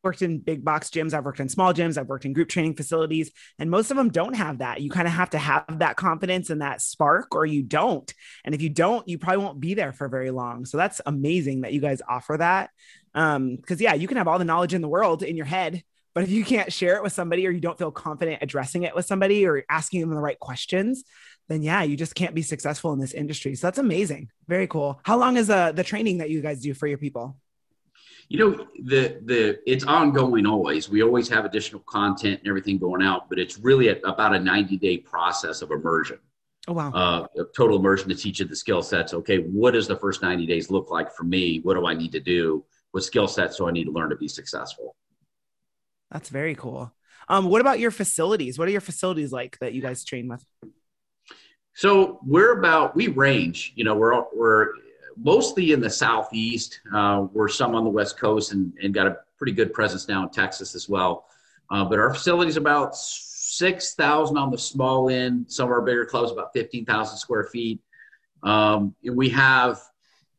worked 0.03 0.23
in 0.23 0.39
big 0.39 0.65
box 0.65 0.89
gyms 0.89 1.13
i've 1.13 1.25
worked 1.25 1.39
in 1.39 1.47
small 1.47 1.73
gyms 1.73 1.97
i've 1.97 2.07
worked 2.07 2.25
in 2.25 2.33
group 2.33 2.49
training 2.49 2.75
facilities 2.75 3.31
and 3.59 3.69
most 3.69 3.91
of 3.91 3.97
them 3.97 4.09
don't 4.09 4.35
have 4.35 4.57
that. 4.57 4.81
You 4.81 4.89
kind 4.89 5.07
of 5.07 5.13
have 5.13 5.29
to 5.31 5.37
have 5.37 5.79
that 5.79 5.95
confidence 5.95 6.49
and 6.49 6.61
that 6.61 6.81
spark 6.81 7.35
or 7.35 7.45
you 7.45 7.61
don't. 7.61 8.11
And 8.43 8.55
if 8.55 8.61
you 8.61 8.69
don't 8.69 9.07
you 9.07 9.17
probably 9.17 9.43
won't 9.43 9.59
be 9.59 9.75
there 9.75 9.93
for 9.93 10.09
very 10.09 10.31
long. 10.31 10.65
So 10.65 10.77
that's 10.77 11.01
amazing 11.05 11.61
that 11.61 11.73
you 11.73 11.81
guys 11.81 12.01
offer 12.07 12.37
that. 12.37 12.71
Um 13.13 13.55
because 13.55 13.79
yeah 13.79 13.93
you 13.93 14.07
can 14.07 14.17
have 14.17 14.27
all 14.27 14.39
the 14.39 14.45
knowledge 14.45 14.73
in 14.73 14.81
the 14.81 14.87
world 14.87 15.23
in 15.23 15.37
your 15.37 15.45
head 15.45 15.83
but 16.13 16.23
if 16.23 16.29
you 16.29 16.43
can't 16.43 16.73
share 16.73 16.97
it 16.97 17.03
with 17.03 17.13
somebody 17.13 17.47
or 17.47 17.51
you 17.51 17.61
don't 17.61 17.77
feel 17.77 17.91
confident 17.91 18.39
addressing 18.41 18.83
it 18.83 18.95
with 18.95 19.05
somebody 19.05 19.45
or 19.45 19.63
asking 19.69 20.01
them 20.01 20.09
the 20.09 20.19
right 20.19 20.39
questions 20.39 21.03
then 21.51 21.61
yeah, 21.61 21.83
you 21.83 21.97
just 21.97 22.15
can't 22.15 22.33
be 22.33 22.41
successful 22.41 22.93
in 22.93 22.99
this 22.99 23.13
industry. 23.13 23.55
So 23.55 23.67
that's 23.67 23.77
amazing. 23.77 24.29
Very 24.47 24.67
cool. 24.67 24.99
How 25.03 25.17
long 25.17 25.35
is 25.37 25.49
uh, 25.49 25.73
the 25.73 25.83
training 25.83 26.19
that 26.19 26.29
you 26.29 26.41
guys 26.41 26.61
do 26.61 26.73
for 26.73 26.87
your 26.87 26.97
people? 26.97 27.35
You 28.29 28.39
know, 28.39 28.67
the 28.83 29.19
the 29.25 29.59
it's 29.69 29.83
ongoing 29.83 30.45
always. 30.45 30.89
We 30.89 31.03
always 31.03 31.27
have 31.27 31.43
additional 31.43 31.81
content 31.81 32.39
and 32.39 32.47
everything 32.47 32.77
going 32.77 33.01
out, 33.01 33.27
but 33.27 33.37
it's 33.37 33.59
really 33.59 33.89
a, 33.89 33.99
about 33.99 34.33
a 34.33 34.39
90 34.39 34.77
day 34.77 34.97
process 34.97 35.61
of 35.61 35.71
immersion. 35.71 36.19
Oh 36.67 36.73
wow. 36.73 36.91
Uh, 36.91 37.27
total 37.55 37.77
immersion 37.77 38.07
to 38.09 38.15
teach 38.15 38.39
you 38.39 38.45
the 38.45 38.55
skill 38.55 38.81
sets. 38.81 39.13
Okay, 39.13 39.39
what 39.39 39.71
does 39.71 39.87
the 39.87 39.97
first 39.97 40.21
90 40.21 40.45
days 40.45 40.71
look 40.71 40.89
like 40.89 41.11
for 41.11 41.23
me? 41.23 41.59
What 41.59 41.73
do 41.73 41.85
I 41.85 41.93
need 41.93 42.13
to 42.13 42.21
do? 42.21 42.63
What 42.91 43.03
skill 43.03 43.27
sets 43.27 43.57
do 43.57 43.67
I 43.67 43.71
need 43.71 43.85
to 43.85 43.91
learn 43.91 44.09
to 44.11 44.15
be 44.15 44.29
successful? 44.29 44.95
That's 46.11 46.29
very 46.29 46.55
cool. 46.55 46.93
Um, 47.27 47.45
what 47.49 47.61
about 47.61 47.79
your 47.79 47.91
facilities? 47.91 48.57
What 48.57 48.67
are 48.67 48.71
your 48.71 48.81
facilities 48.81 49.31
like 49.31 49.57
that 49.59 49.73
you 49.73 49.81
guys 49.81 50.03
train 50.03 50.27
with? 50.27 50.45
So 51.73 52.19
we're 52.25 52.59
about 52.59 52.95
we 52.95 53.07
range. 53.07 53.73
You 53.75 53.83
know, 53.83 53.95
we're 53.95 54.23
we're 54.33 54.73
mostly 55.17 55.71
in 55.71 55.79
the 55.79 55.89
southeast. 55.89 56.79
Uh, 56.93 57.27
we're 57.33 57.47
some 57.47 57.75
on 57.75 57.83
the 57.83 57.89
west 57.89 58.19
coast 58.19 58.51
and, 58.53 58.73
and 58.81 58.93
got 58.93 59.07
a 59.07 59.17
pretty 59.37 59.53
good 59.53 59.73
presence 59.73 60.07
now 60.07 60.23
in 60.23 60.29
Texas 60.29 60.75
as 60.75 60.89
well. 60.89 61.25
Uh, 61.69 61.85
but 61.85 61.99
our 61.99 62.13
facility's 62.13 62.57
about 62.57 62.95
six 62.95 63.93
thousand 63.93 64.37
on 64.37 64.51
the 64.51 64.57
small 64.57 65.09
end. 65.09 65.45
Some 65.49 65.65
of 65.65 65.71
our 65.71 65.81
bigger 65.81 66.05
clubs 66.05 66.31
about 66.31 66.53
fifteen 66.53 66.85
thousand 66.85 67.17
square 67.17 67.45
feet. 67.45 67.79
Um, 68.43 68.95
we 69.03 69.29
have 69.29 69.79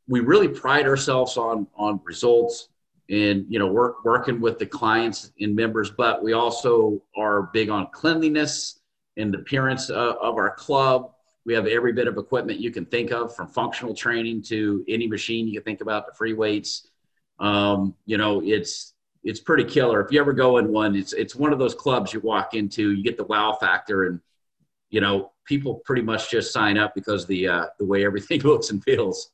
we 0.09 0.21
really 0.21 0.49
pride 0.49 0.87
ourselves 0.87 1.37
on 1.37 1.67
on 1.75 2.01
results 2.05 2.69
and 3.09 3.47
you 3.49 3.59
know 3.59 3.67
work 3.67 4.05
working 4.05 4.41
with 4.41 4.59
the 4.59 4.67
clients 4.67 5.33
and 5.41 5.57
members, 5.57 5.91
but 5.91 6.23
we 6.23 6.35
also 6.35 7.03
are 7.17 7.45
big 7.53 7.71
on 7.71 7.89
cleanliness 7.93 8.81
and 9.17 9.33
the 9.33 9.39
appearance 9.39 9.91
uh, 9.91 10.15
of 10.21 10.37
our 10.37 10.55
club 10.55 11.13
we 11.45 11.55
have 11.55 11.67
every 11.67 11.93
bit 11.93 12.07
of 12.07 12.17
equipment 12.17 12.61
you 12.61 12.71
can 12.71 12.87
think 12.87 13.11
of, 13.11 13.35
from 13.35 13.49
functional 13.49 13.95
training 13.95 14.43
to 14.43 14.85
any 14.89 15.07
machine 15.07 15.47
you 15.47 15.55
can 15.55 15.65
think 15.65 15.81
about, 15.81 16.07
the 16.07 16.13
free 16.13 16.35
weights. 16.35 16.89
Um, 17.41 17.95
you 18.07 18.17
know, 18.17 18.43
it's 18.45 18.95
it's 19.25 19.41
pretty 19.41 19.65
killer. 19.65 20.01
If 20.01 20.13
you 20.13 20.21
ever 20.21 20.33
go 20.33 20.59
in 20.59 20.69
one, 20.69 20.95
it's 20.95 21.13
it's 21.13 21.35
one 21.35 21.53
of 21.53 21.59
those 21.59 21.75
clubs 21.75 22.13
you 22.13 22.21
walk 22.21 22.55
into, 22.55 22.93
you 22.93 23.03
get 23.03 23.17
the 23.17 23.25
wow 23.25 23.57
factor, 23.61 24.07
and 24.07 24.21
you 24.91 25.01
know, 25.01 25.33
people 25.45 25.77
pretty 25.85 26.03
much 26.03 26.31
just 26.31 26.53
sign 26.53 26.79
up 26.79 26.95
because 26.95 27.27
the 27.27 27.49
uh, 27.49 27.67
the 27.79 27.85
way 27.85 28.05
everything 28.05 28.41
looks 28.45 28.71
and 28.71 28.83
feels. 28.85 29.31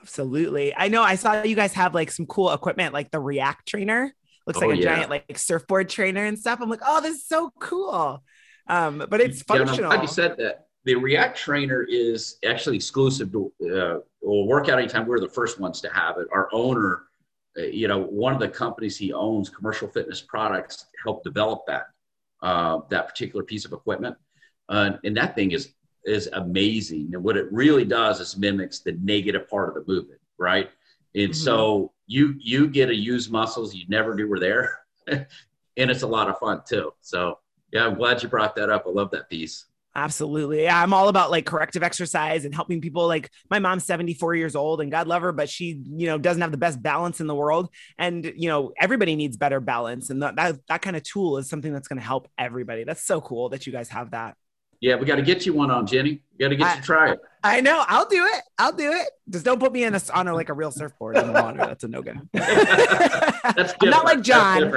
Absolutely. 0.00 0.74
I 0.76 0.88
know 0.88 1.02
I 1.02 1.14
saw 1.14 1.42
you 1.42 1.56
guys 1.56 1.72
have 1.72 1.94
like 1.94 2.10
some 2.10 2.26
cool 2.26 2.52
equipment 2.52 2.92
like 2.92 3.10
the 3.10 3.20
React 3.20 3.66
trainer. 3.66 4.14
Looks 4.46 4.58
oh, 4.58 4.66
like 4.66 4.78
a 4.78 4.82
yeah. 4.82 4.96
giant 4.96 5.10
like 5.10 5.38
surfboard 5.38 5.88
trainer 5.88 6.24
and 6.24 6.38
stuff. 6.38 6.60
I'm 6.60 6.68
like, 6.68 6.82
oh, 6.86 7.00
this 7.00 7.16
is 7.16 7.26
so 7.26 7.50
cool. 7.58 8.22
Um, 8.66 9.06
but 9.08 9.22
it's 9.22 9.42
functional. 9.42 9.76
Yeah, 9.76 9.84
I'm 9.86 9.90
glad 9.92 10.02
you 10.02 10.08
said 10.08 10.36
that 10.36 10.63
the 10.84 10.94
React 10.94 11.36
trainer 11.36 11.82
is 11.82 12.36
actually 12.46 12.76
exclusive 12.76 13.32
to 13.32 13.52
uh, 13.62 13.98
will 14.22 14.46
work 14.46 14.68
out 14.68 14.78
anytime. 14.78 15.06
We're 15.06 15.20
the 15.20 15.28
first 15.28 15.58
ones 15.58 15.80
to 15.80 15.88
have 15.90 16.18
it. 16.18 16.26
Our 16.32 16.48
owner, 16.52 17.04
uh, 17.58 17.62
you 17.62 17.88
know, 17.88 18.00
one 18.00 18.34
of 18.34 18.40
the 18.40 18.48
companies 18.48 18.96
he 18.96 19.12
owns, 19.12 19.48
Commercial 19.48 19.88
Fitness 19.88 20.20
Products, 20.20 20.86
helped 21.02 21.24
develop 21.24 21.62
that 21.66 21.86
uh, 22.42 22.80
that 22.90 23.08
particular 23.08 23.44
piece 23.44 23.64
of 23.64 23.72
equipment, 23.72 24.16
uh, 24.68 24.92
and 25.04 25.16
that 25.16 25.34
thing 25.34 25.52
is 25.52 25.72
is 26.04 26.28
amazing. 26.34 27.10
And 27.14 27.24
what 27.24 27.38
it 27.38 27.50
really 27.50 27.86
does 27.86 28.20
is 28.20 28.36
mimics 28.36 28.80
the 28.80 28.92
negative 29.02 29.48
part 29.48 29.70
of 29.70 29.74
the 29.74 29.92
movement, 29.92 30.20
right? 30.38 30.68
And 31.14 31.30
mm-hmm. 31.30 31.32
so 31.32 31.92
you 32.06 32.34
you 32.38 32.68
get 32.68 32.86
to 32.86 32.94
use 32.94 33.30
muscles 33.30 33.74
you 33.74 33.86
never 33.88 34.14
knew 34.14 34.28
were 34.28 34.40
there, 34.40 34.80
and 35.08 35.26
it's 35.76 36.02
a 36.02 36.06
lot 36.06 36.28
of 36.28 36.38
fun 36.38 36.60
too. 36.68 36.92
So 37.00 37.38
yeah, 37.72 37.86
I'm 37.86 37.94
glad 37.94 38.22
you 38.22 38.28
brought 38.28 38.54
that 38.56 38.68
up. 38.68 38.84
I 38.86 38.90
love 38.90 39.10
that 39.12 39.30
piece. 39.30 39.64
Absolutely. 39.96 40.68
I'm 40.68 40.92
all 40.92 41.08
about 41.08 41.30
like 41.30 41.46
corrective 41.46 41.84
exercise 41.84 42.44
and 42.44 42.52
helping 42.52 42.80
people. 42.80 43.06
Like 43.06 43.30
my 43.48 43.60
mom's 43.60 43.84
74 43.84 44.34
years 44.34 44.56
old 44.56 44.80
and 44.80 44.90
God 44.90 45.06
love 45.06 45.22
her, 45.22 45.30
but 45.30 45.48
she, 45.48 45.80
you 45.84 46.08
know, 46.08 46.18
doesn't 46.18 46.42
have 46.42 46.50
the 46.50 46.56
best 46.56 46.82
balance 46.82 47.20
in 47.20 47.28
the 47.28 47.34
world. 47.34 47.68
And, 47.96 48.24
you 48.36 48.48
know, 48.48 48.72
everybody 48.78 49.14
needs 49.14 49.36
better 49.36 49.60
balance. 49.60 50.10
And 50.10 50.20
that, 50.22 50.34
that, 50.34 50.56
that 50.68 50.82
kind 50.82 50.96
of 50.96 51.04
tool 51.04 51.38
is 51.38 51.48
something 51.48 51.72
that's 51.72 51.86
going 51.86 52.00
to 52.00 52.04
help 52.04 52.28
everybody. 52.36 52.82
That's 52.82 53.04
so 53.04 53.20
cool 53.20 53.50
that 53.50 53.66
you 53.66 53.72
guys 53.72 53.88
have 53.90 54.10
that. 54.10 54.36
Yeah, 54.80 54.96
we 54.96 55.06
got 55.06 55.16
to 55.16 55.22
get 55.22 55.46
you 55.46 55.52
one 55.52 55.70
on, 55.70 55.86
Jenny. 55.86 56.22
We 56.32 56.38
got 56.38 56.48
to 56.48 56.56
get 56.56 56.66
I, 56.66 56.74
you 56.74 56.80
to 56.80 56.86
try 56.86 57.12
it. 57.12 57.20
I 57.44 57.60
know. 57.60 57.84
I'll 57.86 58.08
do 58.08 58.26
it. 58.26 58.42
I'll 58.58 58.72
do 58.72 58.90
it. 58.90 59.08
Just 59.30 59.44
don't 59.44 59.60
put 59.60 59.72
me 59.72 59.84
in 59.84 59.94
a, 59.94 60.00
on 60.12 60.26
a, 60.26 60.34
like 60.34 60.48
a 60.48 60.54
real 60.54 60.72
surfboard 60.72 61.16
in 61.16 61.28
the 61.28 61.32
water. 61.32 61.58
That's 61.58 61.84
a 61.84 61.88
no 61.88 62.02
go. 62.02 62.14
That's 62.32 63.74
I'm 63.80 63.90
not 63.90 64.04
like 64.04 64.22
John. 64.22 64.74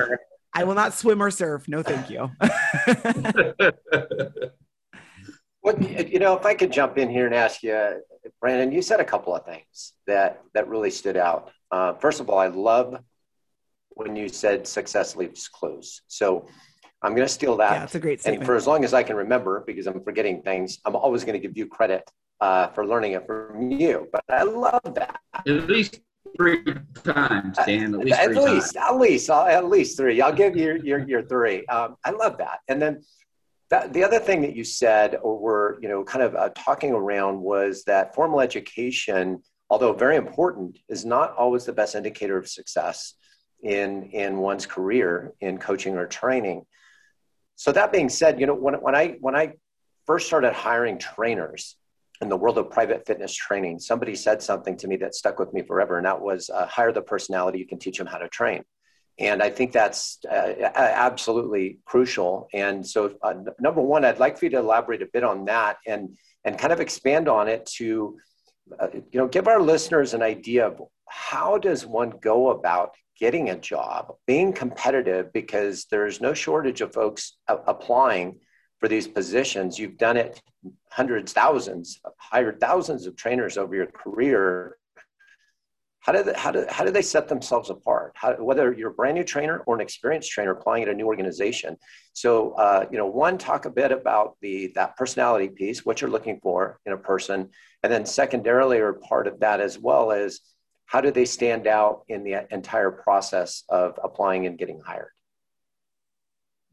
I 0.53 0.63
will 0.63 0.75
not 0.75 0.93
swim 0.93 1.23
or 1.23 1.31
surf. 1.31 1.67
No, 1.67 1.81
thank 1.81 2.09
you. 2.09 2.29
What 5.67 6.09
you 6.09 6.19
know, 6.19 6.33
if 6.37 6.45
I 6.45 6.53
could 6.53 6.71
jump 6.71 6.97
in 6.97 7.09
here 7.09 7.25
and 7.25 7.35
ask 7.35 7.61
you, 7.61 8.01
Brandon, 8.39 8.71
you 8.71 8.81
said 8.81 9.01
a 9.01 9.03
couple 9.03 9.35
of 9.35 9.45
things 9.45 9.91
that 10.05 10.41
that 10.53 10.69
really 10.69 10.89
stood 10.89 11.17
out. 11.17 11.51
Uh, 11.69 11.93
first 11.95 12.21
of 12.21 12.29
all, 12.29 12.39
I 12.39 12.47
love 12.47 12.97
when 13.89 14.15
you 14.15 14.29
said 14.29 14.65
success 14.65 15.17
leaves 15.17 15.49
clues. 15.49 16.03
So 16.07 16.47
I'm 17.01 17.13
going 17.15 17.27
to 17.27 17.33
steal 17.33 17.57
that. 17.57 17.73
Yeah, 17.73 17.79
that's 17.79 17.95
a 17.95 17.99
great 17.99 18.21
statement. 18.21 18.43
And 18.43 18.47
for 18.47 18.55
as 18.55 18.65
long 18.65 18.85
as 18.85 18.93
I 18.93 19.03
can 19.03 19.17
remember, 19.17 19.65
because 19.67 19.87
I'm 19.87 20.01
forgetting 20.05 20.41
things, 20.41 20.79
I'm 20.85 20.95
always 20.95 21.25
going 21.25 21.33
to 21.33 21.45
give 21.45 21.57
you 21.57 21.67
credit 21.67 22.09
uh, 22.39 22.67
for 22.67 22.87
learning 22.87 23.11
it 23.11 23.27
from 23.27 23.69
you. 23.69 24.07
But 24.13 24.23
I 24.29 24.43
love 24.43 24.93
that. 24.95 25.19
At 25.33 25.67
least 25.67 25.99
three 26.37 26.63
times, 27.03 27.57
Dan. 27.65 27.93
At 27.93 28.05
least, 28.05 28.19
at 28.19 28.25
three 28.27 28.39
least, 28.39 28.73
times. 28.75 28.89
at 28.89 28.97
least, 28.97 29.29
I'll, 29.29 29.47
at 29.47 29.65
least 29.67 29.97
three. 29.97 30.21
I'll 30.21 30.31
give 30.31 30.55
you 30.55 30.79
your 30.81 31.05
your 31.05 31.23
three. 31.23 31.65
Um, 31.65 31.97
I 32.05 32.11
love 32.11 32.37
that. 32.37 32.59
And 32.69 32.81
then 32.81 33.01
that, 33.69 33.93
the 33.93 34.03
other 34.03 34.19
thing 34.19 34.41
that 34.41 34.55
you 34.55 34.63
said, 34.63 35.15
or 35.21 35.37
were 35.37 35.77
you 35.81 35.89
know 35.89 36.03
kind 36.03 36.23
of 36.23 36.35
uh, 36.35 36.49
talking 36.55 36.93
around, 36.93 37.41
was 37.41 37.83
that 37.83 38.15
formal 38.15 38.41
education, 38.41 39.41
although 39.69 39.93
very 39.93 40.15
important, 40.15 40.79
is 40.87 41.05
not 41.05 41.35
always 41.35 41.65
the 41.65 41.73
best 41.73 41.95
indicator 41.95 42.37
of 42.37 42.47
success 42.47 43.13
in 43.61 44.03
in 44.11 44.37
one's 44.37 44.65
career 44.65 45.33
in 45.41 45.57
coaching 45.57 45.97
or 45.97 46.07
training. 46.07 46.65
So 47.55 47.71
that 47.71 47.91
being 47.91 48.09
said, 48.09 48.39
you 48.39 48.45
know 48.45 48.55
when 48.55 48.75
when 48.75 48.95
I 48.95 49.17
when 49.19 49.35
I 49.35 49.53
first 50.05 50.27
started 50.27 50.53
hiring 50.53 50.97
trainers 50.97 51.75
in 52.21 52.29
the 52.29 52.37
world 52.37 52.57
of 52.57 52.71
private 52.71 53.05
fitness 53.05 53.33
training, 53.35 53.79
somebody 53.79 54.15
said 54.15 54.41
something 54.41 54.77
to 54.77 54.87
me 54.87 54.95
that 54.97 55.13
stuck 55.13 55.37
with 55.39 55.53
me 55.53 55.61
forever, 55.61 55.97
and 55.97 56.05
that 56.05 56.19
was 56.19 56.49
uh, 56.49 56.65
hire 56.67 56.91
the 56.91 57.01
personality, 57.01 57.59
you 57.59 57.67
can 57.67 57.79
teach 57.79 57.97
them 57.97 58.07
how 58.07 58.17
to 58.17 58.29
train. 58.29 58.63
And 59.19 59.41
I 59.41 59.49
think 59.49 59.71
that's 59.71 60.19
uh, 60.29 60.53
absolutely 60.75 61.79
crucial. 61.85 62.47
And 62.53 62.85
so, 62.85 63.15
uh, 63.23 63.33
number 63.59 63.81
one, 63.81 64.05
I'd 64.05 64.19
like 64.19 64.37
for 64.37 64.45
you 64.45 64.51
to 64.51 64.59
elaborate 64.59 65.01
a 65.01 65.07
bit 65.11 65.23
on 65.23 65.45
that 65.45 65.77
and, 65.87 66.17
and 66.43 66.57
kind 66.57 66.71
of 66.71 66.79
expand 66.79 67.27
on 67.27 67.47
it 67.47 67.65
to, 67.77 68.17
uh, 68.79 68.87
you 68.93 69.19
know, 69.19 69.27
give 69.27 69.47
our 69.47 69.59
listeners 69.59 70.13
an 70.13 70.21
idea 70.21 70.67
of 70.67 70.81
how 71.07 71.57
does 71.57 71.85
one 71.85 72.11
go 72.21 72.51
about 72.51 72.95
getting 73.19 73.49
a 73.49 73.57
job, 73.57 74.13
being 74.27 74.53
competitive, 74.53 75.33
because 75.33 75.85
there's 75.89 76.21
no 76.21 76.33
shortage 76.33 76.81
of 76.81 76.93
folks 76.93 77.37
applying 77.47 78.39
for 78.79 78.87
these 78.87 79.07
positions. 79.07 79.79
You've 79.79 79.97
done 79.97 80.17
it 80.17 80.39
hundreds, 80.91 81.33
thousands, 81.33 81.99
hired 82.17 82.59
thousands 82.59 83.07
of 83.07 83.15
trainers 83.15 83.57
over 83.57 83.75
your 83.75 83.87
career. 83.87 84.77
How 86.07 86.13
do 86.13 86.23
they, 86.23 86.33
how 86.37 86.51
do, 86.51 86.65
how 86.69 86.85
do 86.85 86.91
they 86.91 87.01
set 87.01 87.27
themselves 87.27 87.69
apart? 87.69 88.13
How, 88.15 88.33
whether 88.35 88.71
you're 88.71 88.91
a 88.91 88.93
brand 88.93 89.15
new 89.15 89.25
trainer 89.25 89.59
or 89.65 89.75
an 89.75 89.81
experienced 89.81 90.31
trainer 90.31 90.51
applying 90.51 90.83
at 90.83 90.89
a 90.89 90.93
new 90.93 91.05
organization. 91.05 91.75
So, 92.13 92.53
uh, 92.53 92.85
you 92.89 92.97
know, 92.97 93.07
one, 93.07 93.37
talk 93.37 93.65
a 93.65 93.69
bit 93.69 93.91
about 93.91 94.37
the 94.39 94.71
that 94.75 94.95
personality 94.95 95.49
piece, 95.49 95.85
what 95.85 95.99
you're 95.99 96.09
looking 96.09 96.39
for 96.41 96.79
in 96.85 96.93
a 96.93 96.97
person, 96.97 97.49
and 97.83 97.91
then 97.91 98.05
secondarily, 98.05 98.79
or 98.79 98.93
part 98.93 99.27
of 99.27 99.41
that 99.41 99.59
as 99.59 99.77
well 99.77 100.11
is 100.11 100.39
how 100.85 101.01
do 101.01 101.11
they 101.11 101.25
stand 101.25 101.67
out 101.67 102.03
in 102.07 102.23
the 102.23 102.47
entire 102.51 102.91
process 102.91 103.65
of 103.67 103.99
applying 104.01 104.45
and 104.45 104.57
getting 104.57 104.79
hired? 104.79 105.11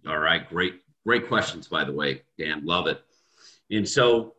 All 0.07 0.19
right, 0.19 0.49
great, 0.49 0.75
great 1.05 1.27
questions, 1.27 1.67
by 1.67 1.83
the 1.83 1.93
way, 1.93 2.23
Dan. 2.39 2.65
Love 2.65 2.87
it. 2.87 3.03
And 3.69 3.89
so, 3.89 4.37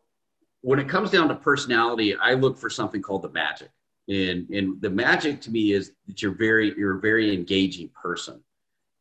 when 0.61 0.79
it 0.79 0.87
comes 0.87 1.11
down 1.11 1.27
to 1.27 1.35
personality, 1.35 2.15
I 2.15 2.35
look 2.35 2.57
for 2.57 2.69
something 2.69 3.01
called 3.01 3.23
the 3.23 3.29
magic. 3.29 3.71
And, 4.07 4.47
and 4.49 4.79
the 4.81 4.89
magic 4.89 5.41
to 5.41 5.51
me 5.51 5.73
is 5.73 5.93
that 6.07 6.21
you're 6.21 6.35
very 6.35 6.73
you're 6.77 6.97
a 6.97 7.01
very 7.01 7.33
engaging 7.33 7.89
person. 7.89 8.43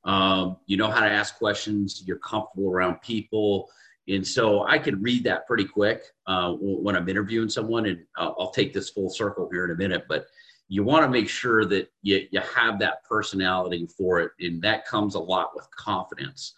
Um, 0.05 0.59
you 0.67 0.77
know 0.77 0.91
how 0.91 1.01
to 1.01 1.11
ask 1.11 1.37
questions. 1.37 2.03
You're 2.07 2.19
comfortable 2.19 2.71
around 2.71 3.01
people, 3.03 3.69
and 4.09 4.27
so 4.27 4.67
I 4.67 4.79
can 4.79 5.03
read 5.03 5.25
that 5.25 5.47
pretty 5.47 5.65
quick 5.65 6.05
uh, 6.27 6.53
when 6.61 6.97
I'm 6.97 7.09
interviewing 7.09 7.49
someone. 7.49 7.87
And 7.87 8.05
I'll, 8.17 8.51
take 8.51 8.73
this 8.73 8.91
full 8.91 9.11
circle 9.11 9.49
here 9.51 9.65
in 9.65 9.71
a 9.71 9.75
minute, 9.75 10.05
but 10.09 10.27
you 10.69 10.85
want 10.85 11.05
to 11.05 11.11
make 11.11 11.29
sure 11.29 11.65
that 11.67 11.91
you, 12.03 12.27
you 12.31 12.41
have 12.41 12.79
that 12.81 13.05
personality 13.05 13.87
for 13.97 14.21
it, 14.21 14.33
and 14.41 14.61
that 14.63 14.87
comes 14.87 15.15
a 15.15 15.21
lot 15.21 15.51
with 15.55 15.67
confidence. 15.77 16.55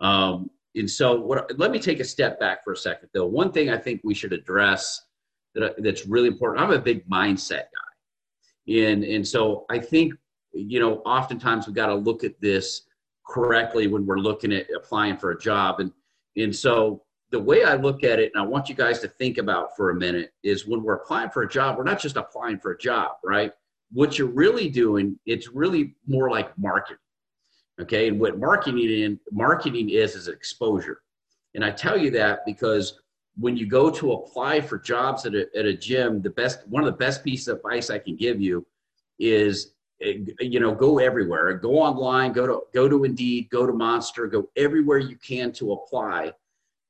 Um, 0.00 0.50
and 0.74 0.90
so, 0.90 1.20
what? 1.20 1.58
Let 1.58 1.70
me 1.70 1.78
take 1.78 2.00
a 2.00 2.04
step 2.04 2.38
back 2.38 2.64
for 2.64 2.72
a 2.72 2.76
second, 2.76 3.10
though. 3.12 3.26
One 3.26 3.52
thing 3.52 3.70
I 3.70 3.76
think 3.76 4.00
we 4.04 4.14
should 4.14 4.32
address 4.32 5.02
that, 5.54 5.82
that's 5.82 6.06
really 6.06 6.28
important. 6.28 6.62
I'm 6.62 6.72
a 6.72 6.78
big 6.78 7.08
mindset 7.08 7.66
guy. 7.74 7.87
And, 8.68 9.04
and 9.04 9.26
so 9.26 9.64
I 9.70 9.78
think, 9.78 10.14
you 10.52 10.80
know, 10.80 10.96
oftentimes 10.98 11.66
we've 11.66 11.76
got 11.76 11.86
to 11.86 11.94
look 11.94 12.24
at 12.24 12.40
this 12.40 12.82
correctly 13.26 13.86
when 13.86 14.06
we're 14.06 14.18
looking 14.18 14.52
at 14.52 14.66
applying 14.74 15.16
for 15.16 15.30
a 15.30 15.38
job. 15.38 15.80
And, 15.80 15.92
and 16.36 16.54
so 16.54 17.02
the 17.30 17.40
way 17.40 17.64
I 17.64 17.74
look 17.74 18.04
at 18.04 18.18
it, 18.18 18.32
and 18.34 18.42
I 18.42 18.46
want 18.46 18.68
you 18.68 18.74
guys 18.74 19.00
to 19.00 19.08
think 19.08 19.38
about 19.38 19.76
for 19.76 19.90
a 19.90 19.94
minute, 19.94 20.32
is 20.42 20.66
when 20.66 20.82
we're 20.82 20.94
applying 20.94 21.30
for 21.30 21.42
a 21.42 21.48
job, 21.48 21.76
we're 21.76 21.84
not 21.84 22.00
just 22.00 22.16
applying 22.16 22.58
for 22.58 22.72
a 22.72 22.78
job, 22.78 23.12
right? 23.24 23.52
What 23.92 24.18
you're 24.18 24.28
really 24.28 24.68
doing, 24.68 25.18
it's 25.26 25.48
really 25.48 25.94
more 26.06 26.30
like 26.30 26.56
marketing. 26.58 26.98
Okay. 27.80 28.08
And 28.08 28.18
what 28.18 28.38
marketing 28.38 28.90
in 28.90 29.20
marketing 29.30 29.90
is 29.90 30.14
is 30.14 30.28
exposure. 30.28 31.00
And 31.54 31.64
I 31.64 31.70
tell 31.70 31.96
you 31.96 32.10
that 32.12 32.44
because 32.44 33.00
when 33.38 33.56
you 33.56 33.66
go 33.66 33.88
to 33.90 34.12
apply 34.12 34.60
for 34.60 34.78
jobs 34.78 35.24
at 35.24 35.34
a, 35.34 35.46
at 35.56 35.64
a 35.64 35.76
gym, 35.76 36.20
the 36.20 36.30
best 36.30 36.66
one 36.68 36.82
of 36.82 36.86
the 36.86 36.96
best 36.96 37.22
pieces 37.22 37.48
of 37.48 37.58
advice 37.58 37.88
I 37.88 37.98
can 37.98 38.16
give 38.16 38.40
you 38.40 38.66
is 39.18 39.74
eh, 40.02 40.18
you 40.40 40.60
know 40.60 40.74
go 40.74 40.98
everywhere 40.98 41.52
go 41.54 41.78
online 41.78 42.32
go 42.32 42.46
to 42.46 42.60
go 42.72 42.88
to 42.88 43.02
indeed 43.02 43.48
go 43.50 43.66
to 43.66 43.72
monster 43.72 44.28
go 44.28 44.48
everywhere 44.56 44.98
you 44.98 45.16
can 45.16 45.50
to 45.52 45.72
apply 45.72 46.32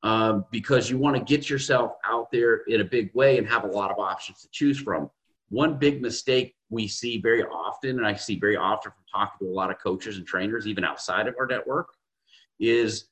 um, 0.03 0.45
because 0.51 0.91
you 0.91 0.99
want 0.99 1.17
to 1.17 1.23
get 1.23 1.49
yourself 1.49 1.93
out 2.05 2.31
there 2.31 2.57
in 2.69 2.83
a 2.83 2.85
big 2.85 3.11
way 3.15 3.39
and 3.39 3.49
have 3.49 3.65
a 3.65 3.69
lot 3.69 3.91
of 3.91 3.99
options 3.99 4.43
to 4.43 4.49
choose 4.51 4.79
from 4.79 5.11
one 5.49 5.79
big 5.79 6.03
mistake 6.03 6.55
we 6.69 6.87
see 6.87 7.19
very 7.19 7.43
often 7.45 7.97
and 7.97 8.07
i 8.07 8.15
see 8.15 8.39
very 8.39 8.59
often 8.59 8.93
from 8.93 9.05
talking 9.11 9.47
to 9.47 9.51
a 9.51 9.57
lot 9.57 9.71
of 9.71 9.79
coaches 9.79 10.19
and 10.19 10.27
trainers 10.27 10.67
even 10.67 10.85
outside 10.85 11.27
of 11.27 11.35
our 11.41 11.47
network 11.47 11.89
is 12.61 13.09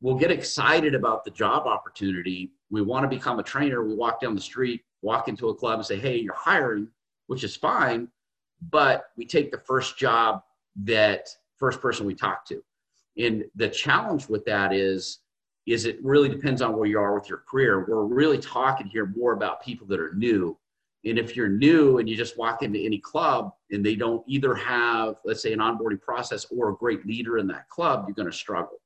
we'll 0.00 0.16
get 0.16 0.30
excited 0.30 0.94
about 0.94 1.24
the 1.24 1.30
job 1.30 1.66
opportunity. 1.66 2.52
We 2.70 2.82
want 2.82 3.04
to 3.04 3.08
become 3.08 3.38
a 3.38 3.42
trainer. 3.42 3.82
We 3.84 3.94
walk 3.94 4.20
down 4.20 4.34
the 4.34 4.40
street, 4.40 4.82
walk 5.02 5.28
into 5.28 5.48
a 5.48 5.54
club 5.54 5.78
and 5.78 5.86
say, 5.86 5.98
hey, 5.98 6.16
you're 6.16 6.34
hiring, 6.34 6.88
which 7.26 7.44
is 7.44 7.56
fine. 7.56 8.08
But 8.70 9.04
we 9.16 9.24
take 9.24 9.50
the 9.50 9.58
first 9.58 9.98
job 9.98 10.42
that 10.84 11.28
first 11.56 11.80
person 11.80 12.06
we 12.06 12.14
talk 12.14 12.44
to. 12.46 12.62
And 13.16 13.44
the 13.56 13.68
challenge 13.68 14.28
with 14.28 14.44
that 14.44 14.72
is, 14.72 15.20
is 15.66 15.84
it 15.84 16.02
really 16.02 16.28
depends 16.28 16.62
on 16.62 16.76
where 16.76 16.86
you 16.86 16.98
are 16.98 17.14
with 17.14 17.28
your 17.28 17.42
career. 17.48 17.84
We're 17.88 18.04
really 18.04 18.38
talking 18.38 18.86
here 18.86 19.06
more 19.06 19.32
about 19.32 19.62
people 19.62 19.86
that 19.88 20.00
are 20.00 20.14
new. 20.14 20.58
And 21.04 21.18
if 21.18 21.36
you're 21.36 21.48
new 21.48 21.98
and 21.98 22.08
you 22.08 22.16
just 22.16 22.38
walk 22.38 22.62
into 22.62 22.78
any 22.78 22.98
club 22.98 23.52
and 23.70 23.84
they 23.84 23.94
don't 23.94 24.22
either 24.26 24.54
have, 24.54 25.16
let's 25.24 25.42
say, 25.42 25.52
an 25.52 25.60
onboarding 25.60 26.00
process 26.00 26.46
or 26.50 26.70
a 26.70 26.76
great 26.76 27.06
leader 27.06 27.38
in 27.38 27.46
that 27.48 27.68
club, 27.68 28.04
you're 28.06 28.14
going 28.14 28.30
to 28.30 28.36
struggle. 28.36 28.78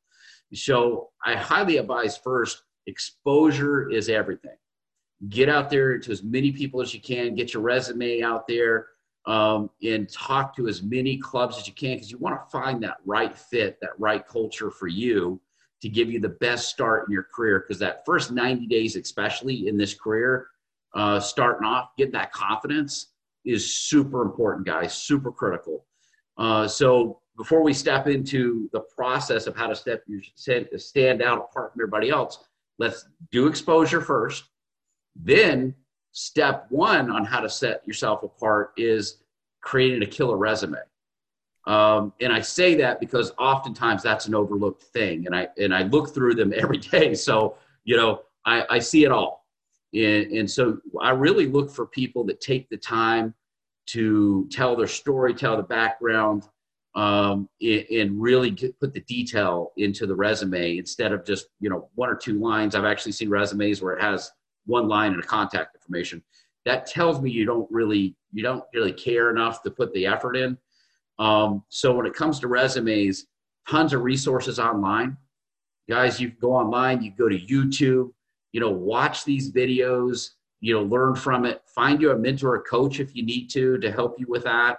So 0.52 1.10
I 1.24 1.34
highly 1.34 1.78
advise 1.78 2.18
first, 2.18 2.62
exposure 2.86 3.90
is 3.90 4.08
everything. 4.08 4.56
Get 5.28 5.48
out 5.48 5.70
there 5.70 5.98
to 5.98 6.10
as 6.10 6.22
many 6.22 6.50
people 6.50 6.80
as 6.80 6.92
you 6.92 7.00
can, 7.00 7.34
get 7.34 7.54
your 7.54 7.62
resume 7.62 8.22
out 8.22 8.46
there, 8.48 8.88
um, 9.26 9.70
and 9.82 10.10
talk 10.10 10.56
to 10.56 10.66
as 10.66 10.82
many 10.82 11.16
clubs 11.16 11.58
as 11.58 11.66
you 11.66 11.72
can 11.74 11.94
because 11.94 12.10
you 12.10 12.18
want 12.18 12.42
to 12.42 12.50
find 12.50 12.82
that 12.82 12.96
right 13.04 13.36
fit, 13.36 13.78
that 13.80 13.90
right 13.98 14.26
culture 14.26 14.70
for 14.70 14.88
you 14.88 15.40
to 15.80 15.88
give 15.88 16.10
you 16.10 16.18
the 16.20 16.28
best 16.28 16.68
start 16.68 17.06
in 17.06 17.12
your 17.12 17.26
career. 17.34 17.60
Because 17.60 17.78
that 17.78 18.04
first 18.04 18.32
90 18.32 18.66
days, 18.66 18.96
especially 18.96 19.68
in 19.68 19.76
this 19.76 19.94
career, 19.94 20.48
uh, 20.94 21.20
starting 21.20 21.66
off, 21.66 21.90
getting 21.96 22.12
that 22.12 22.32
confidence 22.32 23.12
is 23.44 23.74
super 23.74 24.22
important, 24.22 24.66
guys, 24.66 24.94
super 24.94 25.30
critical. 25.30 25.86
Uh, 26.36 26.66
so 26.66 27.20
before 27.36 27.62
we 27.62 27.72
step 27.72 28.06
into 28.06 28.68
the 28.72 28.80
process 28.96 29.46
of 29.46 29.56
how 29.56 29.66
to 29.66 29.74
step 29.74 30.02
you 30.06 30.20
stand 30.76 31.22
out 31.22 31.38
apart 31.38 31.72
from 31.72 31.80
everybody 31.80 32.10
else, 32.10 32.44
let's 32.82 33.06
do 33.30 33.46
exposure 33.46 34.00
first. 34.00 34.44
Then 35.14 35.74
step 36.10 36.66
one 36.68 37.10
on 37.10 37.24
how 37.24 37.38
to 37.38 37.48
set 37.48 37.86
yourself 37.86 38.24
apart 38.24 38.72
is 38.76 39.22
creating 39.60 40.02
a 40.02 40.06
killer 40.06 40.36
resume. 40.36 40.78
Um, 41.68 42.12
and 42.20 42.32
I 42.32 42.40
say 42.40 42.74
that 42.76 42.98
because 42.98 43.30
oftentimes 43.38 44.02
that's 44.02 44.26
an 44.26 44.34
overlooked 44.34 44.82
thing, 44.82 45.26
and 45.26 45.36
I 45.36 45.46
and 45.58 45.72
I 45.72 45.84
look 45.84 46.12
through 46.12 46.34
them 46.34 46.52
every 46.62 46.78
day. 46.78 47.14
So 47.14 47.56
you 47.84 47.96
know 47.96 48.22
I, 48.44 48.64
I 48.68 48.78
see 48.80 49.04
it 49.04 49.12
all, 49.12 49.46
and, 49.94 50.32
and 50.32 50.50
so 50.50 50.78
I 51.00 51.10
really 51.10 51.46
look 51.46 51.70
for 51.70 51.86
people 51.86 52.24
that 52.24 52.40
take 52.40 52.68
the 52.68 52.76
time 52.76 53.32
to 53.86 54.48
tell 54.50 54.74
their 54.74 54.88
story, 54.88 55.34
tell 55.34 55.56
the 55.56 55.62
background, 55.62 56.48
um, 56.94 57.48
and 57.60 58.20
really 58.20 58.52
put 58.52 58.92
the 58.92 59.00
detail 59.08 59.72
into 59.78 60.06
the 60.06 60.14
resume 60.14 60.76
instead 60.76 61.12
of 61.12 61.24
just 61.24 61.46
you 61.60 61.70
know 61.70 61.88
one 61.94 62.10
or 62.10 62.14
two 62.14 62.38
lines. 62.38 62.74
I've 62.74 62.84
actually 62.84 63.12
seen 63.12 63.30
resumes 63.30 63.80
where 63.80 63.94
it 63.94 64.02
has 64.02 64.30
one 64.66 64.88
line 64.88 65.12
and 65.12 65.22
a 65.22 65.26
contact 65.26 65.74
information. 65.74 66.22
That 66.64 66.86
tells 66.86 67.20
me 67.20 67.30
you 67.30 67.46
don't 67.46 67.68
really 67.70 68.14
you 68.32 68.42
don't 68.42 68.64
really 68.74 68.92
care 68.92 69.30
enough 69.30 69.62
to 69.62 69.70
put 69.70 69.92
the 69.94 70.06
effort 70.06 70.36
in. 70.36 70.58
Um, 71.18 71.64
so 71.68 71.94
when 71.94 72.06
it 72.06 72.14
comes 72.14 72.40
to 72.40 72.48
resumes, 72.48 73.26
tons 73.68 73.92
of 73.92 74.02
resources 74.02 74.58
online. 74.58 75.16
Guys, 75.88 76.20
you 76.20 76.30
go 76.30 76.52
online, 76.52 77.02
you 77.02 77.12
go 77.16 77.28
to 77.28 77.38
YouTube, 77.38 78.10
you 78.52 78.60
know, 78.60 78.70
watch 78.70 79.24
these 79.24 79.50
videos, 79.50 80.30
you 80.60 80.74
know, 80.74 80.82
learn 80.82 81.14
from 81.14 81.44
it. 81.44 81.62
Find 81.74 82.00
you 82.00 82.12
a 82.12 82.18
mentor 82.18 82.54
or 82.54 82.62
coach 82.62 83.00
if 83.00 83.16
you 83.16 83.24
need 83.24 83.48
to 83.48 83.78
to 83.78 83.90
help 83.90 84.18
you 84.18 84.26
with 84.28 84.44
that 84.44 84.78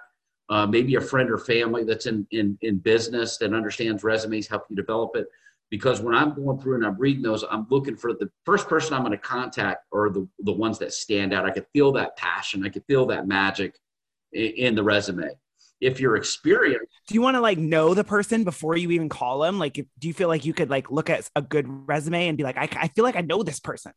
uh, 0.49 0.65
maybe 0.67 0.95
a 0.95 1.01
friend 1.01 1.29
or 1.29 1.37
family 1.37 1.83
that's 1.83 2.05
in, 2.05 2.27
in, 2.31 2.57
in 2.61 2.77
business 2.77 3.37
that 3.37 3.53
understands 3.53 4.03
resumes, 4.03 4.47
help 4.47 4.63
you 4.69 4.75
develop 4.75 5.15
it. 5.15 5.27
because 5.73 6.01
when 6.01 6.13
I'm 6.13 6.35
going 6.35 6.59
through 6.59 6.75
and 6.75 6.85
I'm 6.85 6.99
reading 6.99 7.23
those, 7.23 7.43
I'm 7.49 7.65
looking 7.71 7.95
for 7.95 8.13
the 8.13 8.29
first 8.45 8.69
person 8.69 8.93
I'm 8.93 9.01
going 9.01 9.11
to 9.11 9.17
contact 9.17 9.85
or 9.91 10.11
the, 10.11 10.29
the 10.41 10.51
ones 10.51 10.77
that 10.77 10.93
stand 10.93 11.33
out. 11.33 11.45
I 11.45 11.49
could 11.49 11.65
feel 11.73 11.91
that 11.93 12.15
passion. 12.15 12.63
I 12.63 12.69
could 12.69 12.83
feel 12.85 13.07
that 13.07 13.27
magic 13.27 13.79
in, 14.33 14.51
in 14.51 14.75
the 14.75 14.83
resume. 14.83 15.29
If 15.81 15.99
you're 15.99 16.15
experienced, 16.15 16.91
do 17.07 17.15
you 17.15 17.23
want 17.23 17.37
to 17.37 17.41
like 17.41 17.57
know 17.57 17.95
the 17.95 18.03
person 18.03 18.43
before 18.43 18.77
you 18.77 18.91
even 18.91 19.09
call 19.09 19.39
them? 19.39 19.57
Like, 19.57 19.79
if, 19.79 19.87
do 19.97 20.07
you 20.07 20.13
feel 20.13 20.27
like 20.27 20.45
you 20.45 20.53
could 20.53 20.69
like 20.69 20.91
look 20.91 21.09
at 21.09 21.27
a 21.35 21.41
good 21.41 21.65
resume 21.67 22.27
and 22.27 22.37
be 22.37 22.43
like, 22.43 22.57
I, 22.57 22.69
I 22.75 22.87
feel 22.89 23.03
like 23.03 23.15
I 23.15 23.21
know 23.21 23.41
this 23.41 23.59
person? 23.59 23.93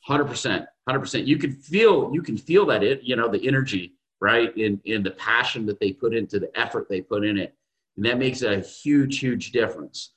Hundred 0.00 0.24
percent, 0.24 0.66
hundred 0.88 0.98
percent. 0.98 1.28
You 1.28 1.36
can 1.36 1.52
feel, 1.52 2.10
you 2.12 2.22
can 2.22 2.36
feel 2.36 2.66
that 2.66 2.82
it, 2.82 3.04
you 3.04 3.14
know, 3.14 3.28
the 3.28 3.46
energy, 3.46 3.94
right, 4.20 4.56
in 4.56 4.80
in 4.84 5.02
the 5.02 5.12
passion 5.12 5.66
that 5.66 5.80
they 5.80 5.92
put 5.92 6.14
into 6.14 6.38
the 6.38 6.50
effort 6.58 6.88
they 6.88 7.00
put 7.00 7.24
in 7.24 7.36
it, 7.38 7.54
and 7.96 8.04
that 8.04 8.18
makes 8.18 8.42
a 8.42 8.60
huge, 8.60 9.18
huge 9.18 9.52
difference. 9.52 10.12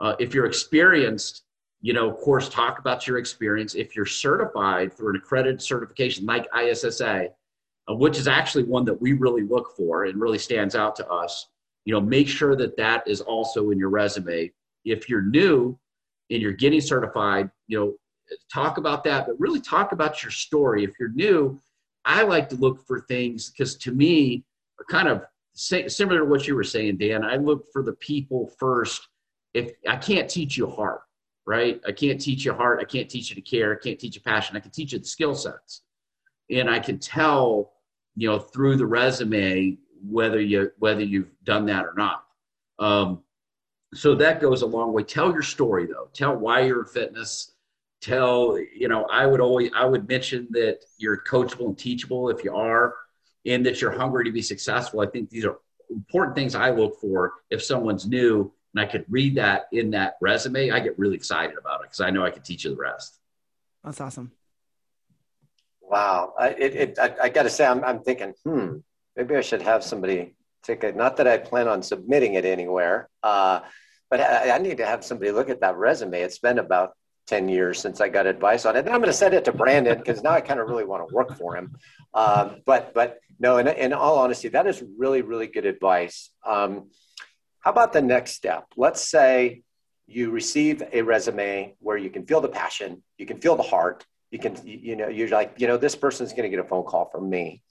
Uh, 0.00 0.14
if 0.18 0.34
you're 0.34 0.46
experienced, 0.46 1.44
you 1.80 1.92
know, 1.92 2.08
of 2.10 2.18
course, 2.18 2.48
talk 2.48 2.78
about 2.78 3.06
your 3.06 3.18
experience. 3.18 3.74
If 3.74 3.94
you're 3.94 4.06
certified 4.06 4.92
through 4.92 5.10
an 5.10 5.16
accredited 5.16 5.62
certification 5.62 6.26
like 6.26 6.46
ISSA, 6.56 7.28
uh, 7.88 7.94
which 7.94 8.18
is 8.18 8.28
actually 8.28 8.64
one 8.64 8.84
that 8.84 9.00
we 9.00 9.12
really 9.12 9.42
look 9.42 9.76
for 9.76 10.04
and 10.04 10.20
really 10.20 10.38
stands 10.38 10.74
out 10.74 10.96
to 10.96 11.08
us, 11.08 11.48
you 11.84 11.94
know, 11.94 12.00
make 12.00 12.28
sure 12.28 12.56
that 12.56 12.76
that 12.76 13.06
is 13.06 13.20
also 13.20 13.70
in 13.70 13.78
your 13.78 13.90
resume. 13.90 14.52
If 14.84 15.08
you're 15.08 15.22
new 15.22 15.78
and 16.30 16.42
you're 16.42 16.52
getting 16.52 16.80
certified, 16.80 17.50
you 17.66 17.78
know, 17.78 17.94
talk 18.52 18.78
about 18.78 19.04
that, 19.04 19.26
but 19.26 19.38
really 19.40 19.60
talk 19.60 19.92
about 19.92 20.22
your 20.22 20.32
story. 20.32 20.84
If 20.84 20.90
you're 20.98 21.12
new, 21.12 21.60
I 22.08 22.22
like 22.22 22.48
to 22.48 22.56
look 22.56 22.84
for 22.86 23.02
things 23.02 23.50
because 23.50 23.76
to 23.76 23.92
me, 23.92 24.44
kind 24.88 25.08
of 25.08 25.22
similar 25.52 26.20
to 26.20 26.24
what 26.24 26.48
you 26.48 26.54
were 26.54 26.64
saying, 26.64 26.96
Dan. 26.96 27.22
I 27.22 27.36
look 27.36 27.66
for 27.70 27.82
the 27.82 27.92
people 27.92 28.50
first 28.58 29.06
if 29.52 29.72
I 29.86 29.96
can't 29.96 30.28
teach 30.28 30.56
you 30.56 30.68
heart, 30.70 31.02
right? 31.46 31.80
I 31.86 31.92
can't 31.92 32.20
teach 32.20 32.44
you 32.44 32.54
heart. 32.54 32.80
I 32.80 32.84
can't 32.84 33.10
teach 33.10 33.28
you 33.28 33.34
to 33.34 33.42
care. 33.42 33.72
I 33.72 33.78
can't 33.78 33.98
teach 33.98 34.16
you 34.16 34.22
passion. 34.22 34.56
I 34.56 34.60
can 34.60 34.70
teach 34.70 34.92
you 34.92 34.98
the 34.98 35.04
skill 35.04 35.34
sets. 35.34 35.82
And 36.50 36.70
I 36.70 36.78
can 36.78 36.98
tell, 36.98 37.72
you 38.16 38.28
know, 38.28 38.38
through 38.38 38.76
the 38.76 38.86
resume 38.86 39.76
whether 40.02 40.40
you 40.40 40.70
whether 40.78 41.02
you've 41.02 41.30
done 41.44 41.66
that 41.66 41.84
or 41.84 41.94
not. 41.94 42.24
Um, 42.78 43.22
so 43.94 44.14
that 44.14 44.40
goes 44.40 44.62
a 44.62 44.66
long 44.66 44.94
way. 44.94 45.02
Tell 45.02 45.30
your 45.30 45.42
story 45.42 45.86
though. 45.86 46.08
Tell 46.14 46.34
why 46.34 46.60
you're 46.60 46.80
in 46.80 46.86
fitness. 46.86 47.52
Tell, 48.00 48.58
you 48.58 48.88
know, 48.88 49.04
I 49.10 49.26
would 49.26 49.40
always 49.40 49.70
I 49.74 49.84
would 49.84 50.06
mention 50.06 50.46
that 50.50 50.78
you're 50.98 51.22
coachable 51.24 51.66
and 51.66 51.76
teachable 51.76 52.30
if 52.30 52.44
you 52.44 52.54
are, 52.54 52.94
and 53.44 53.66
that 53.66 53.80
you're 53.80 53.90
hungry 53.90 54.24
to 54.24 54.32
be 54.32 54.42
successful. 54.42 55.00
I 55.00 55.06
think 55.06 55.30
these 55.30 55.44
are 55.44 55.58
important 55.90 56.36
things 56.36 56.54
I 56.54 56.70
look 56.70 57.00
for 57.00 57.32
if 57.50 57.62
someone's 57.62 58.06
new 58.06 58.52
and 58.74 58.80
I 58.80 58.86
could 58.86 59.04
read 59.08 59.34
that 59.36 59.66
in 59.72 59.90
that 59.90 60.16
resume, 60.20 60.70
I 60.70 60.80
get 60.80 60.98
really 60.98 61.16
excited 61.16 61.56
about 61.58 61.80
it 61.80 61.84
because 61.84 62.00
I 62.00 62.10
know 62.10 62.24
I 62.24 62.30
can 62.30 62.42
teach 62.42 62.64
you 62.64 62.70
the 62.70 62.76
rest. 62.76 63.18
That's 63.82 64.00
awesome. 64.00 64.32
Wow. 65.80 66.34
I, 66.38 66.48
it, 66.50 66.74
it, 66.76 66.98
I, 66.98 67.14
I 67.24 67.28
got 67.30 67.44
to 67.44 67.50
say, 67.50 67.66
I'm, 67.66 67.82
I'm 67.82 68.00
thinking, 68.00 68.34
hmm, 68.44 68.76
maybe 69.16 69.34
I 69.36 69.40
should 69.40 69.62
have 69.62 69.82
somebody 69.82 70.34
take 70.62 70.84
it. 70.84 70.96
Not 70.96 71.16
that 71.16 71.26
I 71.26 71.38
plan 71.38 71.66
on 71.66 71.82
submitting 71.82 72.34
it 72.34 72.44
anywhere, 72.44 73.08
uh, 73.22 73.60
but 74.10 74.20
I, 74.20 74.50
I, 74.50 74.58
need 74.58 74.78
to 74.78 74.86
have 74.86 75.04
somebody 75.04 75.30
look 75.30 75.48
at 75.48 75.60
that 75.60 75.76
resume. 75.76 76.20
It's 76.20 76.38
been 76.38 76.58
about 76.58 76.92
10 77.28 77.48
years 77.48 77.78
since 77.78 78.00
I 78.00 78.08
got 78.08 78.26
advice 78.26 78.64
on 78.64 78.74
it. 78.74 78.80
And 78.80 78.88
I'm 78.88 79.00
going 79.00 79.06
to 79.06 79.12
send 79.12 79.34
it 79.34 79.44
to 79.44 79.52
Brandon 79.52 79.98
because 79.98 80.22
now 80.22 80.30
I 80.30 80.40
kind 80.40 80.58
of 80.58 80.68
really 80.68 80.84
want 80.84 81.06
to 81.06 81.14
work 81.14 81.36
for 81.36 81.56
him. 81.56 81.76
Um, 82.14 82.62
but, 82.64 82.94
but 82.94 83.20
no, 83.38 83.58
in, 83.58 83.68
in 83.68 83.92
all 83.92 84.18
honesty, 84.18 84.48
that 84.48 84.66
is 84.66 84.82
really, 84.98 85.22
really 85.22 85.46
good 85.46 85.66
advice. 85.66 86.30
Um, 86.44 86.90
how 87.60 87.70
about 87.70 87.92
the 87.92 88.02
next 88.02 88.32
step? 88.32 88.66
Let's 88.76 89.02
say 89.02 89.62
you 90.06 90.30
receive 90.30 90.82
a 90.92 91.02
resume 91.02 91.74
where 91.80 91.98
you 91.98 92.08
can 92.08 92.24
feel 92.24 92.40
the 92.40 92.48
passion, 92.48 93.02
you 93.18 93.26
can 93.26 93.40
feel 93.40 93.56
the 93.56 93.62
heart, 93.62 94.06
you 94.30 94.38
can, 94.38 94.56
you 94.64 94.96
know, 94.96 95.08
you're 95.08 95.28
like, 95.28 95.54
you 95.58 95.66
know, 95.66 95.76
this 95.76 95.94
person's 95.94 96.32
going 96.32 96.44
to 96.44 96.48
get 96.48 96.58
a 96.58 96.68
phone 96.68 96.84
call 96.84 97.10
from 97.10 97.28
me. 97.28 97.62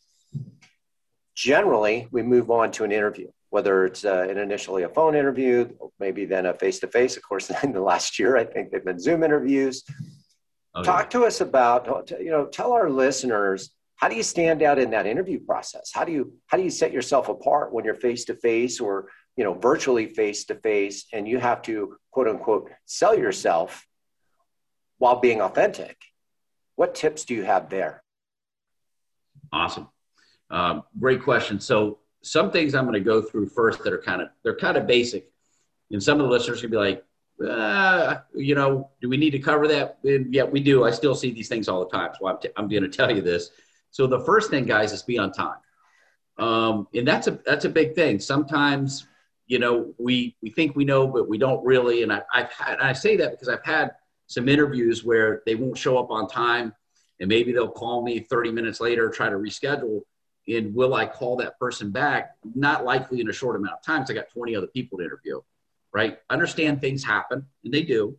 Generally, 1.35 2.07
we 2.11 2.21
move 2.21 2.51
on 2.51 2.71
to 2.73 2.83
an 2.83 2.91
interview, 2.91 3.27
whether 3.49 3.85
it's 3.85 4.03
uh, 4.05 4.27
an 4.29 4.37
initially 4.37 4.83
a 4.83 4.89
phone 4.89 5.15
interview, 5.15 5.69
maybe 5.99 6.25
then 6.25 6.45
a 6.45 6.53
face 6.53 6.79
to 6.79 6.87
face. 6.87 7.17
Of 7.17 7.23
course, 7.23 7.49
in 7.63 7.71
the 7.71 7.81
last 7.81 8.19
year, 8.19 8.37
I 8.37 8.45
think 8.45 8.71
they've 8.71 8.83
been 8.83 8.99
Zoom 8.99 9.23
interviews. 9.23 9.83
Oh, 10.75 10.83
Talk 10.83 11.05
yeah. 11.05 11.19
to 11.19 11.25
us 11.25 11.41
about, 11.41 12.11
you 12.19 12.29
know, 12.29 12.45
tell 12.45 12.73
our 12.73 12.89
listeners 12.89 13.71
how 13.97 14.07
do 14.07 14.15
you 14.15 14.23
stand 14.23 14.61
out 14.61 14.77
in 14.79 14.91
that 14.91 15.05
interview 15.05 15.39
process 15.39 15.91
how 15.93 16.05
do 16.05 16.11
you 16.11 16.33
how 16.47 16.57
do 16.57 16.63
you 16.63 16.69
set 16.69 16.93
yourself 16.93 17.27
apart 17.27 17.73
when 17.73 17.83
you're 17.83 17.95
face 17.95 18.25
to 18.25 18.35
face 18.35 18.79
or 18.79 19.09
you 19.35 19.43
know 19.43 19.53
virtually 19.53 20.07
face 20.07 20.45
to 20.45 20.55
face 20.55 21.05
and 21.11 21.27
you 21.27 21.37
have 21.37 21.61
to 21.61 21.97
quote 22.11 22.27
unquote 22.27 22.71
sell 22.85 23.17
yourself 23.17 23.85
while 24.99 25.19
being 25.19 25.41
authentic 25.41 25.97
what 26.75 26.95
tips 26.95 27.25
do 27.25 27.35
you 27.35 27.43
have 27.43 27.69
there 27.69 28.03
awesome 29.51 29.89
um, 30.49 30.83
great 30.97 31.21
question 31.23 31.59
so 31.59 31.99
some 32.21 32.51
things 32.51 32.75
i'm 32.75 32.85
going 32.85 32.93
to 32.93 32.99
go 32.99 33.21
through 33.21 33.47
first 33.47 33.83
that 33.83 33.93
are 33.93 34.01
kind 34.01 34.21
of 34.21 34.29
they're 34.43 34.55
kind 34.55 34.77
of 34.77 34.87
basic. 34.87 35.29
And 35.89 36.03
some 36.03 36.19
of 36.19 36.25
the 36.25 36.31
listeners 36.31 36.59
can 36.59 36.69
be 36.69 36.77
like 36.77 37.03
uh, 37.47 38.17
you 38.35 38.55
know 38.55 38.89
do 39.01 39.09
we 39.09 39.17
need 39.17 39.31
to 39.31 39.39
cover 39.39 39.67
that? 39.67 39.99
And 40.03 40.33
yeah 40.33 40.43
we 40.43 40.59
do. 40.59 40.83
I 40.83 40.91
still 40.91 41.15
see 41.15 41.31
these 41.31 41.47
things 41.47 41.67
all 41.69 41.79
the 41.85 41.91
time 41.95 42.11
so 42.19 42.27
i'm, 42.27 42.39
t- 42.39 42.49
I'm 42.57 42.67
going 42.67 42.83
to 42.83 42.89
tell 42.89 43.15
you 43.15 43.21
this. 43.21 43.51
So 43.91 44.07
the 44.07 44.19
first 44.21 44.49
thing 44.49 44.65
guys 44.65 44.91
is 44.91 45.03
be 45.03 45.17
on 45.17 45.31
time. 45.31 45.57
Um, 46.37 46.87
and 46.93 47.07
that's 47.07 47.27
a 47.27 47.39
that's 47.45 47.65
a 47.65 47.69
big 47.69 47.95
thing. 47.95 48.19
Sometimes 48.19 49.07
you 49.47 49.59
know, 49.59 49.93
we 49.97 50.35
we 50.41 50.49
think 50.49 50.75
we 50.75 50.85
know, 50.85 51.07
but 51.07 51.27
we 51.27 51.37
don't 51.37 51.65
really. 51.65 52.03
And 52.03 52.11
I, 52.11 52.21
I've 52.33 52.51
had, 52.51 52.79
I 52.79 52.93
say 52.93 53.15
that 53.17 53.31
because 53.31 53.47
I've 53.47 53.63
had 53.63 53.91
some 54.27 54.49
interviews 54.49 55.03
where 55.03 55.41
they 55.45 55.55
won't 55.55 55.77
show 55.77 55.97
up 55.97 56.11
on 56.11 56.27
time, 56.27 56.73
and 57.19 57.29
maybe 57.29 57.53
they'll 57.53 57.71
call 57.71 58.03
me 58.03 58.19
30 58.19 58.51
minutes 58.51 58.81
later, 58.81 59.09
try 59.09 59.29
to 59.29 59.37
reschedule. 59.37 60.01
And 60.47 60.73
will 60.73 60.93
I 60.93 61.05
call 61.05 61.35
that 61.37 61.59
person 61.59 61.91
back? 61.91 62.35
Not 62.55 62.85
likely 62.85 63.19
in 63.19 63.29
a 63.29 63.33
short 63.33 63.55
amount 63.55 63.73
of 63.73 63.83
time. 63.83 64.05
I 64.09 64.13
got 64.13 64.29
20 64.29 64.55
other 64.55 64.67
people 64.67 64.97
to 64.97 65.03
interview, 65.03 65.41
right? 65.93 66.19
Understand 66.29 66.79
things 66.79 67.03
happen, 67.03 67.45
and 67.63 67.73
they 67.73 67.83
do, 67.83 68.17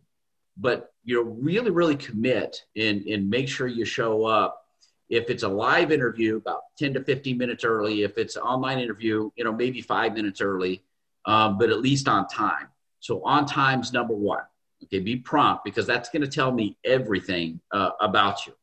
but 0.57 0.93
you 1.03 1.15
know, 1.15 1.29
really, 1.31 1.71
really 1.71 1.95
commit 1.95 2.65
and 2.75 3.01
and 3.07 3.29
make 3.29 3.49
sure 3.49 3.67
you 3.67 3.85
show 3.85 4.25
up. 4.25 4.65
If 5.09 5.31
it's 5.31 5.41
a 5.41 5.47
live 5.47 5.91
interview, 5.91 6.37
about 6.37 6.61
10 6.77 6.93
to 6.93 7.03
15 7.03 7.35
minutes 7.35 7.63
early. 7.63 8.03
If 8.03 8.19
it's 8.19 8.35
an 8.35 8.43
online 8.43 8.77
interview, 8.77 9.31
you 9.35 9.43
know, 9.43 9.51
maybe 9.51 9.81
five 9.81 10.13
minutes 10.13 10.39
early 10.39 10.83
um, 11.25 11.57
but 11.57 11.69
at 11.69 11.79
least 11.79 12.07
on 12.07 12.27
time. 12.27 12.67
So 12.99 13.23
on 13.23 13.45
time's 13.45 13.93
number 13.93 14.13
one. 14.13 14.43
Okay, 14.83 14.99
be 14.99 15.17
prompt 15.17 15.63
because 15.65 15.85
that's 15.85 16.09
going 16.09 16.21
to 16.21 16.27
tell 16.27 16.51
me 16.51 16.77
everything 16.85 17.59
uh, 17.71 17.91
about 17.99 18.47
you. 18.47 18.53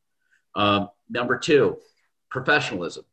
Um, 0.55 0.89
number 1.09 1.37
two, 1.37 1.77
professionalism. 2.29 3.05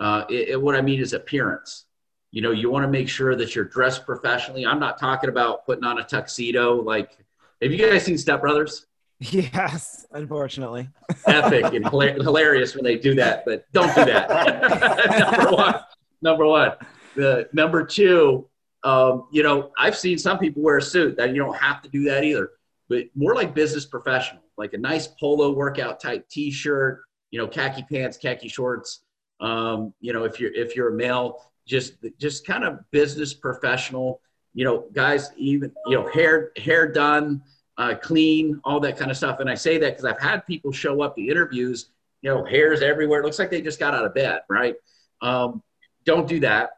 Uh, 0.00 0.24
it, 0.30 0.48
it, 0.48 0.60
what 0.60 0.74
I 0.74 0.80
mean 0.80 1.00
is 1.00 1.12
appearance. 1.12 1.84
You 2.32 2.42
know, 2.42 2.52
you 2.52 2.70
want 2.70 2.84
to 2.84 2.88
make 2.88 3.08
sure 3.08 3.36
that 3.36 3.54
you're 3.54 3.66
dressed 3.66 4.06
professionally. 4.06 4.64
I'm 4.64 4.80
not 4.80 4.98
talking 4.98 5.28
about 5.28 5.66
putting 5.66 5.84
on 5.84 5.98
a 5.98 6.04
tuxedo. 6.04 6.80
Like, 6.80 7.18
have 7.60 7.70
you 7.70 7.78
guys 7.78 8.04
seen 8.04 8.18
Step 8.18 8.40
Brothers? 8.40 8.86
Yes, 9.22 10.06
unfortunately. 10.12 10.88
Epic 11.26 11.74
and 11.74 11.84
hilarious 11.86 12.74
when 12.74 12.84
they 12.84 12.96
do 12.96 13.14
that, 13.16 13.44
but 13.44 13.70
don't 13.70 13.94
do 13.94 14.06
that. 14.06 15.28
number 15.36 15.50
one. 15.52 15.74
Number 16.22 16.46
one. 16.46 16.72
The 17.16 17.46
number 17.52 17.84
two, 17.84 18.48
um, 18.82 19.26
you 19.30 19.42
know, 19.42 19.72
I've 19.76 19.94
seen 19.94 20.16
some 20.16 20.38
people 20.38 20.62
wear 20.62 20.78
a 20.78 20.82
suit 20.82 21.18
that 21.18 21.30
you 21.30 21.36
don't 21.36 21.56
have 21.56 21.82
to 21.82 21.90
do 21.90 22.04
that 22.04 22.24
either, 22.24 22.52
but 22.88 23.08
more 23.14 23.34
like 23.34 23.54
business 23.54 23.84
professional, 23.84 24.42
like 24.56 24.72
a 24.72 24.78
nice 24.78 25.06
polo 25.06 25.52
workout 25.52 26.00
type 26.00 26.26
t-shirt, 26.30 27.02
you 27.30 27.38
know, 27.38 27.46
khaki 27.46 27.82
pants, 27.82 28.16
khaki 28.16 28.48
shorts. 28.48 29.02
Um, 29.40 29.94
you 30.00 30.12
know, 30.12 30.24
if 30.24 30.38
you're, 30.38 30.52
if 30.52 30.76
you're 30.76 30.88
a 30.88 30.96
male, 30.96 31.44
just, 31.66 31.94
just 32.18 32.46
kind 32.46 32.64
of 32.64 32.78
business 32.90 33.32
professional, 33.34 34.20
you 34.54 34.64
know, 34.64 34.86
guys, 34.92 35.30
even, 35.36 35.72
you 35.86 35.96
know, 35.96 36.08
hair, 36.08 36.50
hair 36.56 36.90
done, 36.90 37.42
uh, 37.78 37.94
clean, 37.94 38.60
all 38.64 38.80
that 38.80 38.98
kind 38.98 39.10
of 39.10 39.16
stuff. 39.16 39.40
And 39.40 39.48
I 39.48 39.54
say 39.54 39.78
that 39.78 39.90
because 39.90 40.04
I've 40.04 40.20
had 40.20 40.46
people 40.46 40.72
show 40.72 41.02
up 41.02 41.16
to 41.16 41.22
interviews, 41.22 41.90
you 42.22 42.30
know, 42.30 42.44
hairs 42.44 42.82
everywhere. 42.82 43.20
It 43.20 43.24
looks 43.24 43.38
like 43.38 43.50
they 43.50 43.62
just 43.62 43.78
got 43.78 43.94
out 43.94 44.04
of 44.04 44.14
bed, 44.14 44.40
right? 44.48 44.74
Um, 45.22 45.62
don't 46.04 46.28
do 46.28 46.40
that 46.40 46.70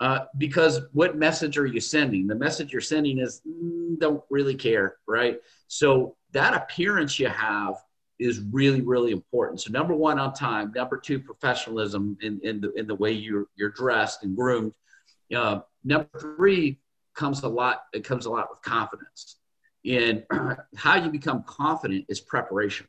uh, 0.00 0.20
because 0.36 0.80
what 0.92 1.16
message 1.16 1.56
are 1.56 1.66
you 1.66 1.80
sending? 1.80 2.26
The 2.26 2.34
message 2.34 2.72
you're 2.72 2.80
sending 2.80 3.18
is 3.18 3.40
mm, 3.48 3.98
don't 3.98 4.22
really 4.28 4.54
care, 4.54 4.96
right? 5.06 5.38
So 5.68 6.16
that 6.32 6.54
appearance 6.54 7.18
you 7.18 7.28
have 7.28 7.76
is 8.18 8.40
really, 8.50 8.80
really 8.80 9.12
important. 9.12 9.60
So 9.60 9.70
number 9.70 9.94
one, 9.94 10.18
on 10.18 10.32
time. 10.32 10.72
Number 10.74 10.98
two, 10.98 11.18
professionalism 11.18 12.16
in, 12.22 12.40
in, 12.42 12.60
the, 12.60 12.72
in 12.72 12.86
the 12.86 12.94
way 12.94 13.12
you're, 13.12 13.46
you're 13.56 13.70
dressed 13.70 14.22
and 14.22 14.36
groomed. 14.36 14.72
Uh, 15.34 15.60
number 15.84 16.08
three 16.18 16.78
comes 17.14 17.42
a 17.42 17.48
lot, 17.48 17.82
it 17.92 18.04
comes 18.04 18.26
a 18.26 18.30
lot 18.30 18.48
with 18.50 18.62
confidence. 18.62 19.36
And 19.84 20.24
how 20.76 20.96
you 20.96 21.10
become 21.10 21.44
confident 21.46 22.06
is 22.08 22.20
preparation. 22.20 22.86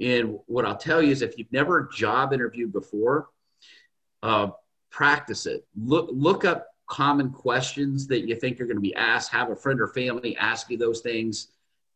And 0.00 0.38
what 0.46 0.64
I'll 0.64 0.76
tell 0.76 1.02
you 1.02 1.12
is 1.12 1.22
if 1.22 1.38
you've 1.38 1.52
never 1.52 1.88
job 1.92 2.32
interviewed 2.32 2.72
before, 2.72 3.28
uh, 4.22 4.48
practice 4.90 5.46
it. 5.46 5.66
Look 5.76 6.08
look 6.12 6.44
up 6.44 6.68
common 6.86 7.30
questions 7.30 8.06
that 8.06 8.26
you 8.26 8.36
think 8.36 8.58
you're 8.58 8.68
going 8.68 8.76
to 8.76 8.82
be 8.82 8.94
asked. 8.94 9.32
Have 9.32 9.50
a 9.50 9.56
friend 9.56 9.80
or 9.80 9.88
family 9.88 10.36
ask 10.36 10.70
you 10.70 10.76
those 10.76 11.00
things 11.00 11.48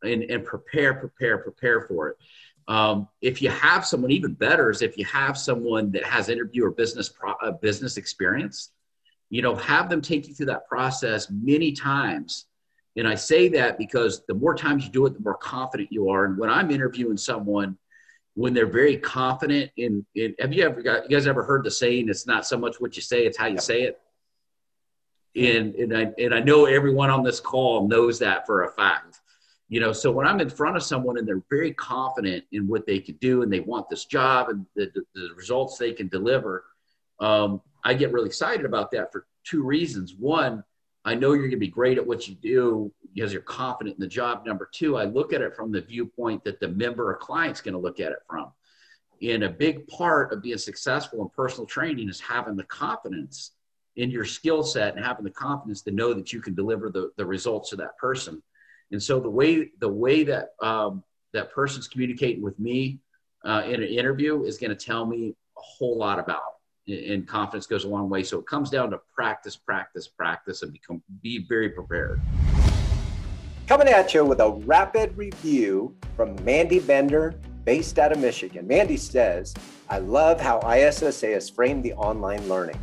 and, 0.07 0.23
and 0.25 0.45
prepare, 0.45 0.95
prepare, 0.95 1.38
prepare 1.38 1.83
for 1.83 2.09
it. 2.09 2.16
Um, 2.69 3.09
if 3.21 3.40
you 3.40 3.51
have 3.51 3.87
someone, 3.87 4.11
even 4.11 4.33
better 4.33 4.71
is 4.71 4.83
if 4.83 4.99
you 4.99 5.05
have 5.05 5.38
someone 5.38 5.92
that 5.92 6.05
has 6.05 6.29
interview 6.29 6.64
or 6.64 6.71
business 6.71 7.09
pro, 7.09 7.33
uh, 7.42 7.53
business 7.53 7.97
experience, 7.97 8.73
you 9.31 9.42
know, 9.42 9.55
have 9.55 9.88
them 9.88 10.01
take 10.01 10.27
you 10.29 10.35
through 10.35 10.47
that 10.47 10.66
process 10.69 11.31
many 11.31 11.73
times. 11.73 12.47
And 12.97 13.07
I 13.07 13.14
say 13.14 13.49
that 13.51 13.79
because 13.79 14.25
the 14.27 14.35
more 14.35 14.55
times 14.55 14.85
you 14.85 14.90
do 14.90 15.07
it, 15.07 15.14
the 15.14 15.21
more 15.21 15.37
confident 15.37 15.92
you 15.92 16.09
are. 16.09 16.25
And 16.25 16.38
when 16.38 16.51
I'm 16.51 16.71
interviewing 16.71 17.16
someone, 17.19 17.77
when 18.35 18.53
they're 18.53 18.66
very 18.66 18.97
confident 18.97 19.71
in, 19.77 20.05
in 20.14 20.35
have 20.40 20.53
you 20.53 20.64
ever 20.64 20.83
got, 20.83 21.09
you 21.09 21.16
guys 21.16 21.27
ever 21.27 21.45
heard 21.45 21.64
the 21.64 21.71
saying, 21.71 22.09
it's 22.09 22.27
not 22.27 22.47
so 22.47 22.59
much 22.59 22.81
what 22.81 22.97
you 22.97 23.03
say, 23.03 23.27
it's 23.27 23.38
how 23.38 23.47
you 23.47 23.59
say 23.59 23.83
it. 23.83 24.01
And, 25.37 25.75
and 25.75 25.97
I, 25.97 26.12
and 26.19 26.35
I 26.35 26.40
know 26.40 26.64
everyone 26.64 27.11
on 27.11 27.23
this 27.23 27.40
call 27.40 27.87
knows 27.87 28.19
that 28.21 28.47
for 28.47 28.64
a 28.64 28.73
fact 28.73 29.21
you 29.68 29.81
know 29.81 29.92
so 29.92 30.11
when 30.11 30.26
i'm 30.26 30.40
in 30.40 30.50
front 30.50 30.76
of 30.76 30.83
someone 30.83 31.18
and 31.18 31.26
they're 31.26 31.42
very 31.50 31.72
confident 31.74 32.44
in 32.52 32.66
what 32.66 32.87
they 32.87 32.98
can 32.98 33.16
do 33.16 33.42
and 33.42 33.52
they 33.52 33.61
want 33.61 33.88
this 33.88 34.05
job 34.05 34.48
and 34.48 34.64
the, 34.76 34.90
the, 34.94 35.02
the 35.14 35.29
results 35.37 35.76
they 35.76 35.92
can 35.92 36.09
deliver 36.09 36.64
um, 37.20 37.61
i 37.85 37.92
get 37.94 38.12
really 38.12 38.26
excited 38.26 38.64
about 38.64 38.90
that 38.90 39.11
for 39.12 39.26
two 39.46 39.62
reasons. 39.62 40.14
One 40.18 40.62
i 41.05 41.14
know 41.14 41.33
you're 41.33 41.42
going 41.42 41.52
to 41.52 41.57
be 41.57 41.68
great 41.68 41.98
at 41.98 42.07
what 42.07 42.26
you 42.26 42.35
do 42.35 42.92
because 43.14 43.33
you're 43.33 43.42
confident 43.42 43.96
in 43.96 44.00
the 44.00 44.09
job. 44.09 44.44
Number 44.44 44.68
two 44.72 44.96
i 44.96 45.05
look 45.05 45.33
at 45.33 45.40
it 45.40 45.55
from 45.55 45.72
the 45.72 45.81
viewpoint 45.81 46.44
that 46.44 46.61
the 46.61 46.68
member 46.68 47.11
or 47.11 47.16
client's 47.16 47.61
going 47.61 47.74
to 47.74 47.81
look 47.81 48.00
at 48.00 48.12
it 48.12 48.18
from. 48.29 48.52
And 49.22 49.44
a 49.44 49.48
big 49.48 49.87
part 49.88 50.33
of 50.33 50.42
being 50.42 50.59
successful 50.59 51.22
in 51.22 51.31
personal 51.31 51.66
training 51.66 52.11
is 52.11 52.20
having 52.20 52.55
the 52.55 52.64
confidence 52.64 53.52
in 53.94 54.11
your 54.11 54.26
skill 54.26 54.62
set 54.62 54.94
and 54.94 55.02
having 55.02 55.24
the 55.24 55.31
confidence 55.31 55.81
to 55.83 55.90
know 55.90 56.12
that 56.12 56.35
you 56.35 56.42
can 56.42 56.55
deliver 56.55 56.90
the, 56.90 57.11
the 57.16 57.24
results 57.24 57.70
to 57.70 57.76
that 57.76 57.96
person 57.96 58.42
and 58.92 59.03
so 59.03 59.20
the 59.20 59.31
way 59.31 59.70
the 59.81 59.88
way 59.88 60.25
that 60.25 60.51
um, 60.62 61.03
that 61.33 61.53
person's 61.53 61.88
communicating 61.88 62.42
with 62.42 62.59
me 62.59 63.01
uh, 63.44 63.62
in 63.66 63.83
an 63.83 63.88
interview 63.88 64.44
is 64.44 64.59
going 64.59 64.70
to 64.70 64.77
tell 64.77 65.07
me 65.07 65.35
a 65.57 65.61
whole 65.61 65.96
lot 65.96 66.18
about. 66.18 66.42
And 66.88 67.27
confidence 67.27 67.66
goes 67.66 67.85
a 67.85 67.88
long 67.88 68.09
way. 68.09 68.22
So 68.22 68.38
it 68.38 68.46
comes 68.46 68.70
down 68.70 68.90
to 68.90 69.01
practice, 69.12 69.57
practice, 69.57 70.07
practice, 70.07 70.62
and 70.62 70.72
become 70.72 71.03
be 71.20 71.44
very 71.49 71.68
prepared. 71.68 72.20
Coming 73.66 73.88
at 73.88 74.14
you 74.14 74.25
with 74.25 74.38
a 74.38 74.51
rapid 74.51 75.16
review 75.16 75.96
from 76.14 76.37
Mandy 76.44 76.79
Bender, 76.79 77.35
based 77.64 77.99
out 77.99 78.12
of 78.12 78.20
Michigan. 78.20 78.64
Mandy 78.64 78.96
says, 78.96 79.53
I 79.90 79.99
love 79.99 80.40
how 80.40 80.61
ISSA 80.61 81.27
has 81.27 81.51
framed 81.51 81.85
the 81.85 81.92
online 81.94 82.49
learning. 82.49 82.79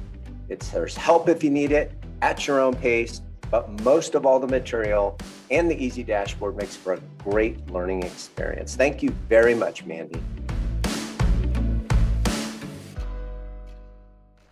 It's 0.49 0.67
there's 0.67 0.97
help 0.97 1.29
if 1.29 1.41
you 1.41 1.49
need 1.49 1.71
it 1.71 1.93
at 2.21 2.45
your 2.45 2.59
own 2.59 2.75
pace 2.75 3.21
but 3.53 3.69
most 3.83 4.15
of 4.15 4.25
all, 4.25 4.39
the 4.39 4.47
material 4.47 5.15
and 5.51 5.69
the 5.69 5.75
easy 5.75 6.01
dashboard 6.01 6.57
makes 6.57 6.75
for 6.75 6.93
a 6.93 6.99
great 7.19 7.69
learning 7.69 8.01
experience. 8.01 8.75
Thank 8.75 9.03
you 9.03 9.11
very 9.29 9.53
much, 9.53 9.85
Mandy. 9.85 10.19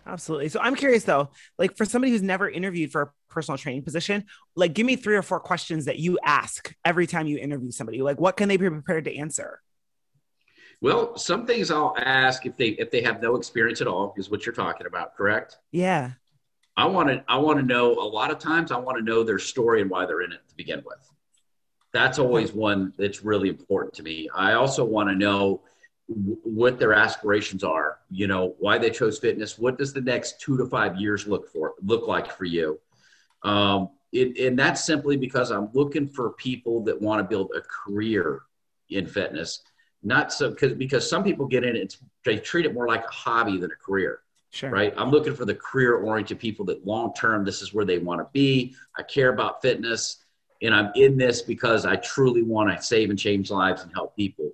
Absolutely. 0.06 0.50
So 0.50 0.60
I'm 0.60 0.76
curious 0.76 1.02
though, 1.02 1.30
like 1.58 1.76
for 1.76 1.84
somebody 1.84 2.12
who's 2.12 2.22
never 2.22 2.48
interviewed 2.48 2.92
for 2.92 3.02
a 3.02 3.10
personal 3.28 3.58
training 3.58 3.82
position, 3.82 4.26
like 4.54 4.72
give 4.72 4.86
me 4.86 4.94
three 4.94 5.16
or 5.16 5.22
four 5.22 5.40
questions 5.40 5.86
that 5.86 5.98
you 5.98 6.20
ask 6.24 6.72
every 6.84 7.08
time 7.08 7.26
you 7.26 7.38
interview 7.38 7.72
somebody. 7.72 8.02
Like 8.02 8.20
what 8.20 8.36
can 8.36 8.48
they 8.48 8.56
be 8.56 8.70
prepared 8.70 9.06
to 9.06 9.16
answer? 9.16 9.60
Well, 10.80 11.16
some 11.16 11.44
things 11.44 11.72
I'll 11.72 11.96
ask 11.98 12.46
if 12.46 12.56
they 12.56 12.68
if 12.68 12.92
they 12.92 13.02
have 13.02 13.20
no 13.20 13.34
experience 13.34 13.80
at 13.80 13.88
all 13.88 14.14
is 14.16 14.30
what 14.30 14.46
you're 14.46 14.54
talking 14.54 14.86
about, 14.86 15.16
correct? 15.16 15.56
Yeah. 15.72 16.12
I 16.76 16.86
want 16.86 17.08
to 17.08 17.24
I 17.28 17.36
want 17.38 17.58
to 17.58 17.64
know 17.64 17.92
a 17.92 18.08
lot 18.08 18.30
of 18.30 18.38
times 18.38 18.72
I 18.72 18.78
want 18.78 18.98
to 18.98 19.04
know 19.04 19.22
their 19.22 19.38
story 19.38 19.82
and 19.82 19.90
why 19.90 20.06
they're 20.06 20.22
in 20.22 20.32
it 20.32 20.40
to 20.48 20.56
begin 20.56 20.82
with. 20.84 21.10
That's 21.92 22.18
always 22.18 22.52
one 22.52 22.94
that's 22.96 23.22
really 23.22 23.48
important 23.48 23.94
to 23.94 24.02
me. 24.02 24.28
I 24.34 24.54
also 24.54 24.84
want 24.84 25.10
to 25.10 25.14
know 25.14 25.62
what 26.08 26.78
their 26.78 26.94
aspirations 26.94 27.62
are. 27.62 27.98
You 28.10 28.26
know 28.26 28.54
why 28.58 28.78
they 28.78 28.90
chose 28.90 29.18
fitness. 29.18 29.58
What 29.58 29.76
does 29.76 29.92
the 29.92 30.00
next 30.00 30.40
two 30.40 30.56
to 30.56 30.66
five 30.66 30.96
years 30.96 31.26
look 31.26 31.52
for 31.52 31.74
look 31.82 32.08
like 32.08 32.32
for 32.32 32.44
you? 32.44 32.80
Um, 33.42 33.90
it, 34.12 34.38
and 34.38 34.58
that's 34.58 34.84
simply 34.84 35.16
because 35.16 35.50
I'm 35.50 35.68
looking 35.72 36.08
for 36.08 36.30
people 36.32 36.84
that 36.84 37.00
want 37.00 37.20
to 37.20 37.24
build 37.24 37.50
a 37.56 37.60
career 37.60 38.42
in 38.88 39.06
fitness. 39.06 39.62
Not 40.02 40.32
so 40.32 40.50
because 40.50 40.72
because 40.72 41.08
some 41.08 41.22
people 41.22 41.46
get 41.46 41.64
in 41.64 41.76
it, 41.76 41.96
they 42.24 42.38
treat 42.38 42.66
it 42.66 42.74
more 42.74 42.88
like 42.88 43.04
a 43.04 43.10
hobby 43.10 43.58
than 43.58 43.70
a 43.70 43.76
career. 43.76 44.21
Sure. 44.52 44.70
Right. 44.70 44.92
I'm 44.98 45.10
looking 45.10 45.34
for 45.34 45.46
the 45.46 45.54
career 45.54 45.96
oriented 45.96 46.38
people 46.38 46.66
that 46.66 46.86
long 46.86 47.14
term, 47.14 47.42
this 47.44 47.62
is 47.62 47.72
where 47.72 47.86
they 47.86 47.98
want 47.98 48.20
to 48.20 48.28
be. 48.32 48.76
I 48.96 49.02
care 49.02 49.32
about 49.32 49.62
fitness 49.62 50.24
and 50.60 50.74
I'm 50.74 50.92
in 50.94 51.16
this 51.16 51.40
because 51.40 51.86
I 51.86 51.96
truly 51.96 52.42
want 52.42 52.70
to 52.74 52.82
save 52.82 53.08
and 53.08 53.18
change 53.18 53.50
lives 53.50 53.82
and 53.82 53.90
help 53.92 54.14
people. 54.14 54.50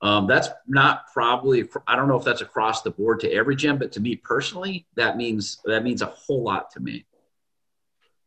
Um, 0.00 0.26
that's 0.26 0.48
not 0.66 1.04
probably, 1.12 1.68
I 1.86 1.96
don't 1.96 2.08
know 2.08 2.18
if 2.18 2.24
that's 2.24 2.40
across 2.40 2.82
the 2.82 2.90
board 2.90 3.20
to 3.20 3.30
every 3.30 3.54
gym, 3.54 3.78
but 3.78 3.92
to 3.92 4.00
me 4.00 4.16
personally, 4.16 4.86
that 4.96 5.16
means, 5.16 5.60
that 5.66 5.84
means 5.84 6.02
a 6.02 6.06
whole 6.06 6.42
lot 6.42 6.70
to 6.72 6.80
me. 6.80 7.04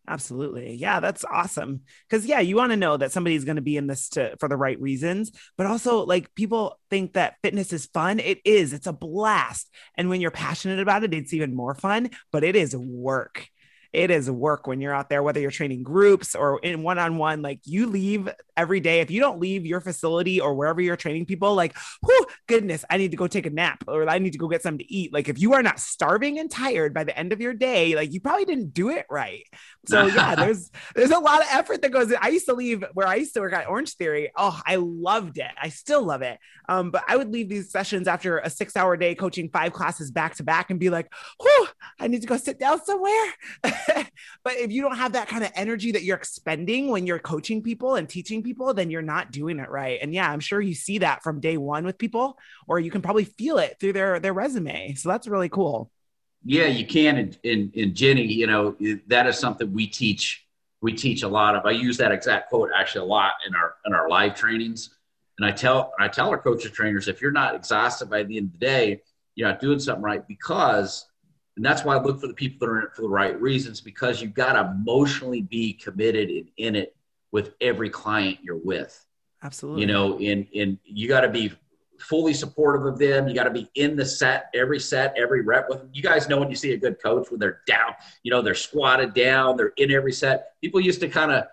Absolutely. 0.08 0.76
Yeah, 0.76 1.00
that's 1.00 1.26
awesome. 1.26 1.82
Cuz 2.12 2.26
yeah, 2.28 2.40
you 2.40 2.56
want 2.56 2.72
to 2.72 2.78
know 2.78 2.96
that 2.96 3.12
somebody's 3.12 3.44
going 3.44 3.56
to 3.56 3.62
be 3.62 3.76
in 3.76 3.88
this 3.88 4.10
to 4.10 4.36
for 4.40 4.48
the 4.48 4.56
right 4.58 4.80
reasons, 4.80 5.32
but 5.58 5.66
also 5.66 6.06
like 6.06 6.36
people 6.36 6.80
think 6.92 7.14
that 7.14 7.36
fitness 7.42 7.74
is 7.74 7.88
fun. 7.88 8.20
It 8.20 8.40
is. 8.46 8.72
It's 8.72 8.86
a 8.88 8.94
blast. 8.94 9.68
And 9.96 10.08
when 10.10 10.22
you're 10.22 10.30
passionate 10.32 10.80
about 10.80 11.04
it, 11.04 11.14
it's 11.14 11.34
even 11.34 11.56
more 11.56 11.74
fun, 11.74 12.12
but 12.32 12.44
it 12.44 12.56
is 12.56 12.76
work 12.76 13.48
it 13.96 14.12
is 14.12 14.30
work 14.30 14.68
when 14.68 14.82
you're 14.82 14.94
out 14.94 15.10
there, 15.10 15.24
whether 15.24 15.40
you're 15.40 15.52
training 15.52 15.82
groups 15.82 16.36
or 16.36 16.60
in 16.60 16.84
one 16.84 17.00
on 17.00 17.18
one. 17.18 17.42
Like 17.42 17.62
you 17.64 17.88
leave 17.88 18.30
every 18.58 18.82
day. 18.82 19.00
If 19.00 19.10
you 19.10 19.22
don't 19.22 19.40
leave 19.40 19.66
your 19.66 19.80
facility 19.80 20.42
or 20.42 20.54
wherever 20.54 20.82
you're 20.82 20.98
training 20.98 21.26
people, 21.26 21.56
like, 21.56 21.78
whew, 22.04 22.26
goodness, 22.48 22.84
I 22.90 22.98
need 22.98 23.12
to 23.12 23.18
go 23.18 23.28
take 23.28 23.46
a 23.46 23.50
nap 23.50 23.86
or 23.88 24.08
I 24.10 24.20
need 24.20 24.34
to 24.34 24.38
go 24.38 24.50
get 24.50 24.62
something 24.62 24.86
to 24.86 24.94
eat. 24.94 25.14
Like 25.14 25.30
if 25.30 25.40
you 25.40 25.54
are 25.54 25.64
not 25.64 25.80
starving 25.80 26.40
and 26.40 26.52
tired 26.52 26.94
by 26.94 27.06
the 27.06 27.18
end 27.18 27.32
of 27.32 27.40
your 27.40 27.54
day, 27.54 27.96
like 27.96 28.12
you 28.12 28.20
probably 28.20 28.44
didn't 28.44 28.74
do 28.74 28.90
it 28.90 29.06
right. 29.10 29.46
So 29.88 30.06
yeah, 30.08 30.36
there's 30.36 30.72
there's 30.94 31.12
a 31.12 31.20
lot 31.20 31.42
of 31.42 31.48
effort 31.52 31.82
that 31.82 31.92
goes 31.92 32.12
in. 32.12 32.18
I 32.22 32.28
used 32.28 32.48
to 32.48 32.54
leave 32.54 32.84
where 32.94 33.08
I 33.08 33.16
used 33.16 33.34
to 33.36 33.40
work 33.40 33.54
at 33.54 33.68
Orangetheory. 33.68 34.28
Oh, 34.36 34.60
I 34.66 34.76
loved 34.76 35.38
it. 35.38 35.52
I 35.62 35.70
still 35.70 36.04
love 36.04 36.22
it. 36.22 36.38
Um, 36.68 36.92
but 36.92 37.04
I 37.08 37.16
would 37.16 37.32
leave 37.32 37.48
these 37.48 37.72
sessions 37.72 38.10
after 38.10 38.40
a 38.40 38.50
six 38.50 38.76
hour 38.76 38.98
day 38.98 39.16
coaching 39.16 39.50
five 39.50 39.72
classes 39.72 40.12
back 40.12 40.36
to 40.36 40.44
back 40.44 40.70
and 40.70 40.80
be 40.80 40.90
like, 40.90 41.12
whew, 41.42 41.68
I 42.00 42.08
need 42.08 42.22
to 42.22 42.28
go 42.28 42.36
sit 42.38 42.60
down 42.60 42.84
somewhere. 42.84 43.34
but 44.44 44.54
if 44.54 44.72
you 44.72 44.82
don't 44.82 44.98
have 44.98 45.14
that 45.14 45.28
kind 45.28 45.44
of 45.44 45.52
energy 45.56 45.92
that 45.92 46.04
you're 46.04 46.18
expending 46.18 46.90
when 46.90 47.06
you're 47.06 47.20
coaching 47.20 47.62
people 47.62 47.96
and 47.96 48.08
teaching 48.08 48.44
people, 48.44 48.74
then 48.74 48.90
you're 48.90 49.02
not 49.02 49.32
doing 49.32 49.60
it 49.60 49.70
right. 49.70 50.00
And 50.02 50.14
yeah, 50.14 50.30
I'm 50.30 50.40
sure 50.40 50.62
you 50.62 50.74
see 50.74 51.00
that 51.00 51.24
from 51.24 51.40
day 51.40 51.58
one 51.58 51.86
with 51.86 51.98
people, 51.98 52.38
or 52.68 52.80
you 52.80 52.92
can 52.92 53.02
probably 53.02 53.26
feel 53.26 53.58
it 53.58 53.78
through 53.80 53.94
their 53.94 54.20
their 54.20 54.34
resume. 54.34 54.94
So 54.96 55.10
that's 55.10 55.28
really 55.28 55.50
cool. 55.50 55.92
Yeah, 56.44 56.68
you 56.68 56.86
can. 56.86 57.18
And, 57.18 57.38
and, 57.44 57.76
and 57.76 57.96
Jenny, 57.96 58.32
you 58.32 58.46
know, 58.46 58.76
that 59.08 59.26
is 59.26 59.38
something 59.38 59.74
we 59.74 59.88
teach. 59.88 60.46
We 60.82 60.94
teach 60.94 61.24
a 61.24 61.28
lot 61.28 61.56
of. 61.56 61.66
I 61.66 61.72
use 61.72 61.98
that 61.98 62.12
exact 62.12 62.50
quote 62.50 62.70
actually 62.76 63.02
a 63.02 63.10
lot 63.10 63.34
in 63.48 63.56
our 63.56 63.76
in 63.86 63.94
our 63.94 64.08
live 64.08 64.36
trainings. 64.36 64.92
And 65.40 65.46
I 65.46 65.52
tell 65.52 65.94
I 66.00 66.08
tell 66.08 66.30
our 66.30 66.38
coaches 66.38 66.72
trainers 66.72 67.08
if 67.08 67.22
you're 67.22 67.32
not 67.32 67.56
exhausted 67.56 68.10
by 68.10 68.24
the 68.24 68.38
end 68.38 68.48
of 68.48 68.54
the 68.54 68.60
day, 68.60 69.02
you're 69.34 69.50
not 69.50 69.60
doing 69.60 69.80
something 69.80 70.04
right 70.04 70.26
because 70.28 71.06
and 71.56 71.66
that's 71.66 71.86
why 71.86 71.96
I 71.96 72.02
look 72.02 72.20
for 72.20 72.28
the 72.28 72.34
people 72.34 72.60
that 72.60 72.74
are 72.74 72.80
in 72.80 72.86
it 72.86 72.96
for 72.96 73.02
the 73.02 73.10
right 73.10 73.40
reasons 73.40 73.80
because 73.80 74.22
you've 74.22 74.34
got 74.34 74.54
to 74.54 74.72
emotionally 74.72 75.42
be 75.42 75.74
committed 75.74 76.30
and 76.30 76.50
in 76.58 76.76
it 76.76 76.96
with 77.32 77.54
every 77.62 77.90
client 77.90 78.40
you're 78.42 78.58
with. 78.58 79.06
Absolutely. 79.42 79.82
You 79.82 79.88
know, 79.88 80.18
and, 80.18 80.48
and 80.56 80.78
you 80.84 81.08
got 81.08 81.22
to 81.22 81.30
be 81.30 81.52
fully 82.00 82.34
supportive 82.34 82.86
of 82.86 83.00
them. 83.00 83.28
You 83.28 83.36
got 83.36 83.46
to 83.46 83.52
be 83.52 83.70
in 83.76 83.96
the 83.96 84.06
set, 84.06 84.50
every 84.54 84.80
set, 84.80 85.14
every 85.18 85.42
rep 85.42 85.70
with 85.70 85.80
them. 85.80 85.90
You 85.94 86.02
guys 86.02 86.28
know 86.28 86.40
when 86.40 86.50
you 86.50 86.56
see 86.56 86.74
a 86.74 86.78
good 86.78 87.02
coach 87.02 87.32
when 87.32 87.40
they're 87.40 87.62
down, 87.68 87.94
you 88.24 88.32
know, 88.32 88.42
they're 88.42 88.54
squatted 88.54 89.14
down, 89.14 89.56
they're 89.56 89.74
in 89.78 89.92
every 89.92 90.12
set. 90.12 90.54
People 90.62 90.82
used 90.82 91.00
to 91.02 91.08
kind 91.08 91.32
of, 91.32 91.46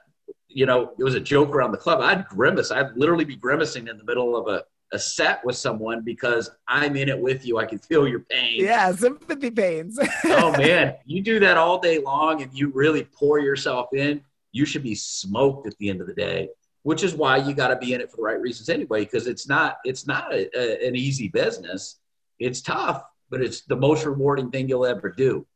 you 0.49 0.67
know, 0.67 0.93
it 0.99 1.05
was 1.05 1.15
a 1.15 1.21
joke 1.21 1.51
around 1.51 1.71
the 1.71 1.79
club. 1.79 2.01
I'd 2.01 2.27
grimace. 2.27 2.71
I'd 2.71 2.97
literally 2.97 3.25
be 3.25 3.37
grimacing 3.37 3.89
in 3.89 3.99
the 3.99 4.05
middle 4.05 4.37
of 4.37 4.49
a 4.49 4.65
a 4.93 4.99
set 4.99 5.45
with 5.45 5.57
someone 5.57 6.03
because 6.03 6.51
I'm 6.69 6.97
in 6.97 7.09
it 7.09 7.19
with 7.19 7.47
you. 7.47 7.59
I 7.59 7.65
can 7.65 7.79
feel 7.79 8.07
your 8.07 8.21
pain. 8.21 8.63
Yeah, 8.63 8.93
sympathy 8.93 9.51
pains. 9.51 9.99
oh 10.27 10.53
man, 10.57 10.95
you 11.07 11.23
do 11.23 11.41
that 11.41 11.57
all 11.57 11.79
day 11.79 11.99
long 11.99 12.43
and 12.43 12.53
you 12.53 12.69
really 12.69 13.05
pour 13.05 13.39
yourself 13.39 13.89
in, 13.95 14.23
you 14.53 14.67
should 14.67 14.83
be 14.83 14.95
smoked 14.95 15.67
at 15.67 15.77
the 15.79 15.89
end 15.89 16.01
of 16.01 16.07
the 16.07 16.15
day. 16.15 16.49
Which 16.83 17.05
is 17.05 17.15
why 17.15 17.37
you 17.37 17.55
got 17.55 17.69
to 17.69 17.77
be 17.77 17.95
in 17.95 18.01
it 18.01 18.11
for 18.11 18.17
the 18.17 18.23
right 18.25 18.41
reasons 18.41 18.69
anyway, 18.69 19.05
because 19.05 19.29
it's 19.29 19.49
not 19.49 19.77
it's 19.85 20.07
not 20.07 20.33
a, 20.35 20.49
a, 20.59 20.89
an 20.89 20.97
easy 20.97 21.29
business. 21.29 22.01
It's 22.41 22.61
tough, 22.61 23.05
but 23.31 23.41
it's 23.41 23.61
the 23.63 23.77
most 23.77 24.05
rewarding 24.05 24.51
thing 24.51 24.69
you'll 24.69 24.85
ever 24.85 25.09
do. 25.09 25.47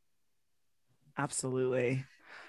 Absolutely. 1.19 2.05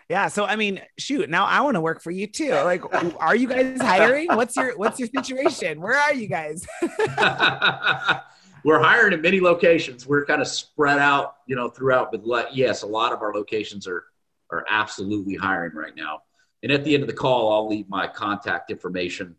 Yeah. 0.10 0.30
So 0.30 0.46
I 0.46 0.56
mean, 0.56 0.82
shoot, 0.98 1.30
now 1.30 1.46
I 1.46 1.62
want 1.62 1.76
to 1.76 1.82
work 1.82 2.02
for 2.02 2.12
you 2.12 2.28
too. 2.28 2.52
Like, 2.52 2.82
are 3.20 3.36
you 3.36 3.48
guys 3.48 3.82
hiring? 3.82 4.28
What's 4.28 4.56
your 4.56 4.78
what's 4.78 5.00
your 5.00 5.10
situation? 5.10 5.82
Where 5.82 5.98
are 5.98 6.14
you 6.14 6.28
guys? 6.28 6.66
We're 8.64 8.82
hiring 8.82 9.14
in 9.14 9.22
many 9.22 9.40
locations. 9.40 10.08
We're 10.08 10.26
kind 10.26 10.42
of 10.42 10.48
spread 10.48 11.00
out, 11.00 11.38
you 11.46 11.56
know, 11.56 11.70
throughout. 11.70 12.12
But 12.12 12.56
yes, 12.56 12.82
a 12.84 12.88
lot 12.88 13.14
of 13.14 13.22
our 13.22 13.34
locations 13.34 13.88
are 13.88 14.06
are 14.52 14.66
absolutely 14.70 15.36
hiring 15.36 15.76
right 15.76 15.96
now. 15.96 16.22
And 16.64 16.72
at 16.72 16.84
the 16.84 16.94
end 16.94 17.04
of 17.04 17.08
the 17.08 17.16
call, 17.16 17.52
I'll 17.52 17.68
leave 17.68 17.88
my 17.90 18.08
contact 18.08 18.72
information, 18.72 19.36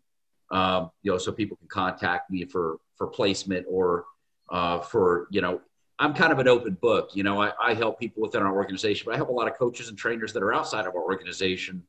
um, 0.51 0.91
you 1.03 1.11
know, 1.11 1.17
so 1.17 1.31
people 1.31 1.57
can 1.57 1.67
contact 1.67 2.31
me 2.31 2.45
for 2.45 2.77
for 2.95 3.07
placement 3.07 3.65
or 3.69 4.05
uh, 4.49 4.79
for 4.79 5.27
you 5.31 5.41
know. 5.41 5.61
I'm 5.99 6.13
kind 6.13 6.31
of 6.31 6.39
an 6.39 6.47
open 6.47 6.75
book. 6.75 7.09
You 7.13 7.23
know, 7.23 7.41
I, 7.41 7.51
I 7.61 7.73
help 7.73 7.99
people 7.99 8.21
within 8.21 8.41
our 8.41 8.55
organization, 8.55 9.03
but 9.05 9.13
I 9.13 9.17
help 9.17 9.29
a 9.29 9.33
lot 9.33 9.47
of 9.47 9.57
coaches 9.57 9.89
and 9.89 9.97
trainers 9.97 10.31
that 10.33 10.41
are 10.41 10.53
outside 10.53 10.85
of 10.85 10.95
our 10.95 11.03
organization 11.03 11.83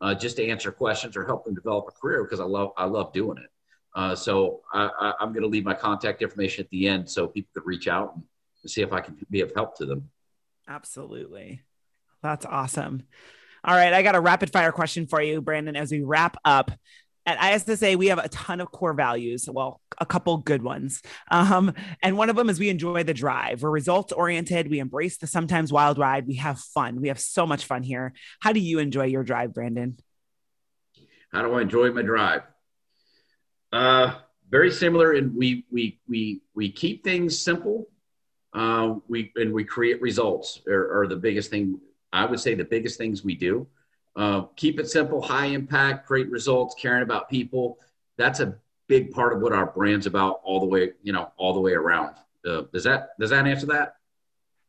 uh, 0.00 0.14
just 0.14 0.36
to 0.36 0.46
answer 0.46 0.70
questions 0.70 1.16
or 1.16 1.24
help 1.24 1.44
them 1.44 1.54
develop 1.54 1.86
a 1.88 1.92
career 1.92 2.22
because 2.22 2.40
I 2.40 2.44
love 2.44 2.70
I 2.76 2.84
love 2.84 3.12
doing 3.12 3.38
it. 3.38 3.50
Uh, 3.94 4.14
so 4.14 4.60
I, 4.72 5.14
am 5.20 5.32
going 5.32 5.42
to 5.42 5.48
leave 5.48 5.64
my 5.64 5.74
contact 5.74 6.20
information 6.20 6.62
at 6.62 6.70
the 6.70 6.86
end 6.86 7.08
so 7.08 7.26
people 7.26 7.48
could 7.54 7.66
reach 7.66 7.88
out 7.88 8.14
and, 8.14 8.22
and 8.62 8.70
see 8.70 8.82
if 8.82 8.92
I 8.92 9.00
can 9.00 9.16
be 9.30 9.40
of 9.40 9.52
help 9.56 9.78
to 9.78 9.86
them. 9.86 10.10
Absolutely, 10.68 11.62
that's 12.22 12.44
awesome. 12.44 13.02
All 13.64 13.74
right, 13.74 13.92
I 13.92 14.02
got 14.02 14.14
a 14.14 14.20
rapid 14.20 14.52
fire 14.52 14.70
question 14.70 15.06
for 15.06 15.20
you, 15.20 15.40
Brandon. 15.40 15.76
As 15.76 15.90
we 15.90 16.02
wrap 16.02 16.36
up, 16.44 16.70
at 17.26 17.54
ISSA, 17.54 17.98
we 17.98 18.06
have 18.06 18.18
a 18.18 18.28
ton 18.28 18.60
of 18.60 18.70
core 18.70 18.94
values. 18.94 19.48
Well, 19.50 19.80
a 19.98 20.06
couple 20.06 20.36
good 20.38 20.62
ones. 20.62 21.02
Um, 21.30 21.74
and 22.02 22.16
one 22.16 22.30
of 22.30 22.36
them 22.36 22.48
is 22.48 22.60
we 22.60 22.68
enjoy 22.68 23.02
the 23.02 23.14
drive. 23.14 23.62
We're 23.62 23.70
results 23.70 24.12
oriented. 24.12 24.70
We 24.70 24.78
embrace 24.78 25.18
the 25.18 25.26
sometimes 25.26 25.72
wild 25.72 25.98
ride. 25.98 26.26
We 26.26 26.36
have 26.36 26.60
fun. 26.60 27.00
We 27.00 27.08
have 27.08 27.18
so 27.18 27.46
much 27.46 27.64
fun 27.64 27.82
here. 27.82 28.12
How 28.40 28.52
do 28.52 28.60
you 28.60 28.78
enjoy 28.78 29.06
your 29.06 29.24
drive, 29.24 29.52
Brandon? 29.52 29.98
How 31.32 31.42
do 31.42 31.52
I 31.54 31.62
enjoy 31.62 31.90
my 31.90 32.02
drive? 32.02 32.42
Uh, 33.72 34.14
very 34.48 34.70
similar, 34.70 35.12
and 35.12 35.34
we 35.34 35.66
we 35.70 36.00
we 36.08 36.42
we 36.54 36.70
keep 36.70 37.02
things 37.02 37.38
simple. 37.38 37.88
Uh, 38.54 38.94
we 39.08 39.32
and 39.34 39.52
we 39.52 39.64
create 39.64 40.00
results 40.00 40.60
are, 40.68 41.00
are 41.00 41.06
the 41.08 41.16
biggest 41.16 41.50
thing. 41.50 41.80
I 42.12 42.24
would 42.24 42.40
say 42.40 42.54
the 42.54 42.64
biggest 42.64 42.96
things 42.96 43.24
we 43.24 43.34
do. 43.34 43.66
Uh, 44.16 44.42
keep 44.56 44.80
it 44.80 44.88
simple, 44.88 45.20
high 45.20 45.46
impact, 45.46 46.08
great 46.08 46.30
results, 46.30 46.74
caring 46.78 47.02
about 47.02 47.28
people. 47.28 47.78
That's 48.16 48.40
a 48.40 48.56
big 48.86 49.10
part 49.10 49.34
of 49.34 49.40
what 49.42 49.52
our 49.52 49.66
brand's 49.66 50.06
about 50.06 50.40
all 50.42 50.58
the 50.58 50.66
way, 50.66 50.92
you 51.02 51.12
know, 51.12 51.30
all 51.36 51.52
the 51.52 51.60
way 51.60 51.72
around. 51.72 52.16
Uh, 52.46 52.62
does 52.72 52.84
that 52.84 53.10
does 53.20 53.30
that 53.30 53.46
answer 53.46 53.66
that? 53.66 53.96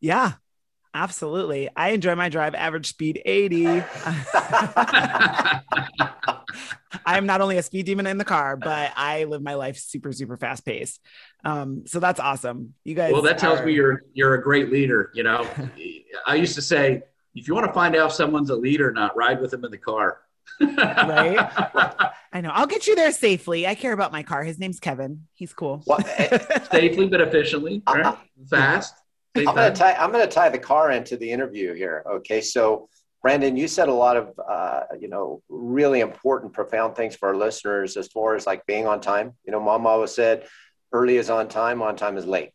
Yeah, 0.02 0.34
absolutely. 0.94 1.70
I 1.76 1.90
enjoy 1.90 2.16
my 2.16 2.28
drive. 2.28 2.56
Average 2.56 2.88
speed 2.88 3.22
80. 3.26 3.68
I 7.06 7.18
am 7.18 7.26
not 7.26 7.40
only 7.40 7.58
a 7.58 7.64
speed 7.64 7.86
demon 7.86 8.06
in 8.08 8.18
the 8.18 8.26
car, 8.26 8.58
but 8.58 8.92
I 8.96 9.24
live 9.26 9.42
my 9.42 9.54
life 9.54 9.78
super, 9.78 10.12
super 10.12 10.36
fast 10.36 10.66
paced. 10.66 11.00
Um, 11.46 11.84
so 11.86 12.00
that's 12.02 12.20
awesome. 12.20 12.74
You 12.84 12.96
guys. 12.96 13.14
Well, 13.14 13.22
that 13.22 13.38
tells 13.38 13.62
are... 13.62 13.66
me 13.66 13.74
you're 13.74 14.04
you're 14.14 14.34
a 14.36 14.44
great 14.44 14.72
leader. 14.72 15.12
You 15.14 15.24
know, 15.24 15.48
I 16.28 16.36
used 16.36 16.56
to 16.56 16.62
say 16.62 17.04
if 17.38 17.48
you 17.48 17.54
want 17.54 17.68
to 17.68 17.74
find 17.74 17.96
out 17.96 18.08
if 18.08 18.16
someone's 18.16 18.50
a 18.50 18.56
leader 18.56 18.90
or 18.90 18.92
not, 18.92 19.16
ride 19.16 19.40
with 19.40 19.52
them 19.52 19.64
in 19.64 19.72
the 19.72 19.78
car. 19.78 20.22
right? 20.60 21.38
I 22.34 22.42
know. 22.42 22.50
I'll 22.50 22.68
get 22.68 22.88
you 22.88 22.96
there 22.96 23.12
safely. 23.12 23.68
I 23.68 23.76
care 23.76 23.94
about 23.94 24.12
my 24.12 24.24
car. 24.24 24.44
His 24.44 24.60
name's 24.60 24.80
Kevin. 24.80 25.28
He's 25.34 25.54
cool. 25.54 25.84
safely 26.72 27.08
but 27.08 27.22
efficiently, 27.22 27.84
right? 27.88 28.06
Uh, 28.06 28.16
Fast. 28.50 28.96
I'm 29.36 29.46
going 29.46 29.72
to 29.72 29.80
tie. 29.80 29.94
I'm 29.94 30.12
going 30.12 30.28
to 30.28 30.34
tie 30.34 30.50
the 30.50 30.58
car 30.58 30.92
into 30.92 31.16
the 31.16 31.30
interview 31.30 31.74
here. 31.74 32.04
Okay, 32.10 32.42
so 32.42 32.90
Brandon, 33.22 33.56
you 33.56 33.68
said 33.68 33.88
a 33.88 33.94
lot 33.94 34.18
of 34.18 34.40
uh, 34.50 34.82
you 35.00 35.10
know 35.10 35.44
really 35.48 36.00
important, 36.00 36.54
profound 36.54 36.96
things 36.96 37.16
for 37.16 37.30
our 37.30 37.36
listeners 37.36 37.98
as 37.98 38.08
far 38.08 38.36
as 38.36 38.48
like 38.48 38.66
being 38.66 38.88
on 38.88 39.00
time. 39.00 39.34
You 39.46 39.52
know, 39.52 39.60
Mom 39.60 39.86
always 39.86 40.12
said, 40.12 40.48
"Early 40.92 41.18
is 41.18 41.30
on 41.30 41.50
time. 41.50 41.84
On 41.84 41.96
time 41.96 42.18
is 42.18 42.26
late." 42.26 42.52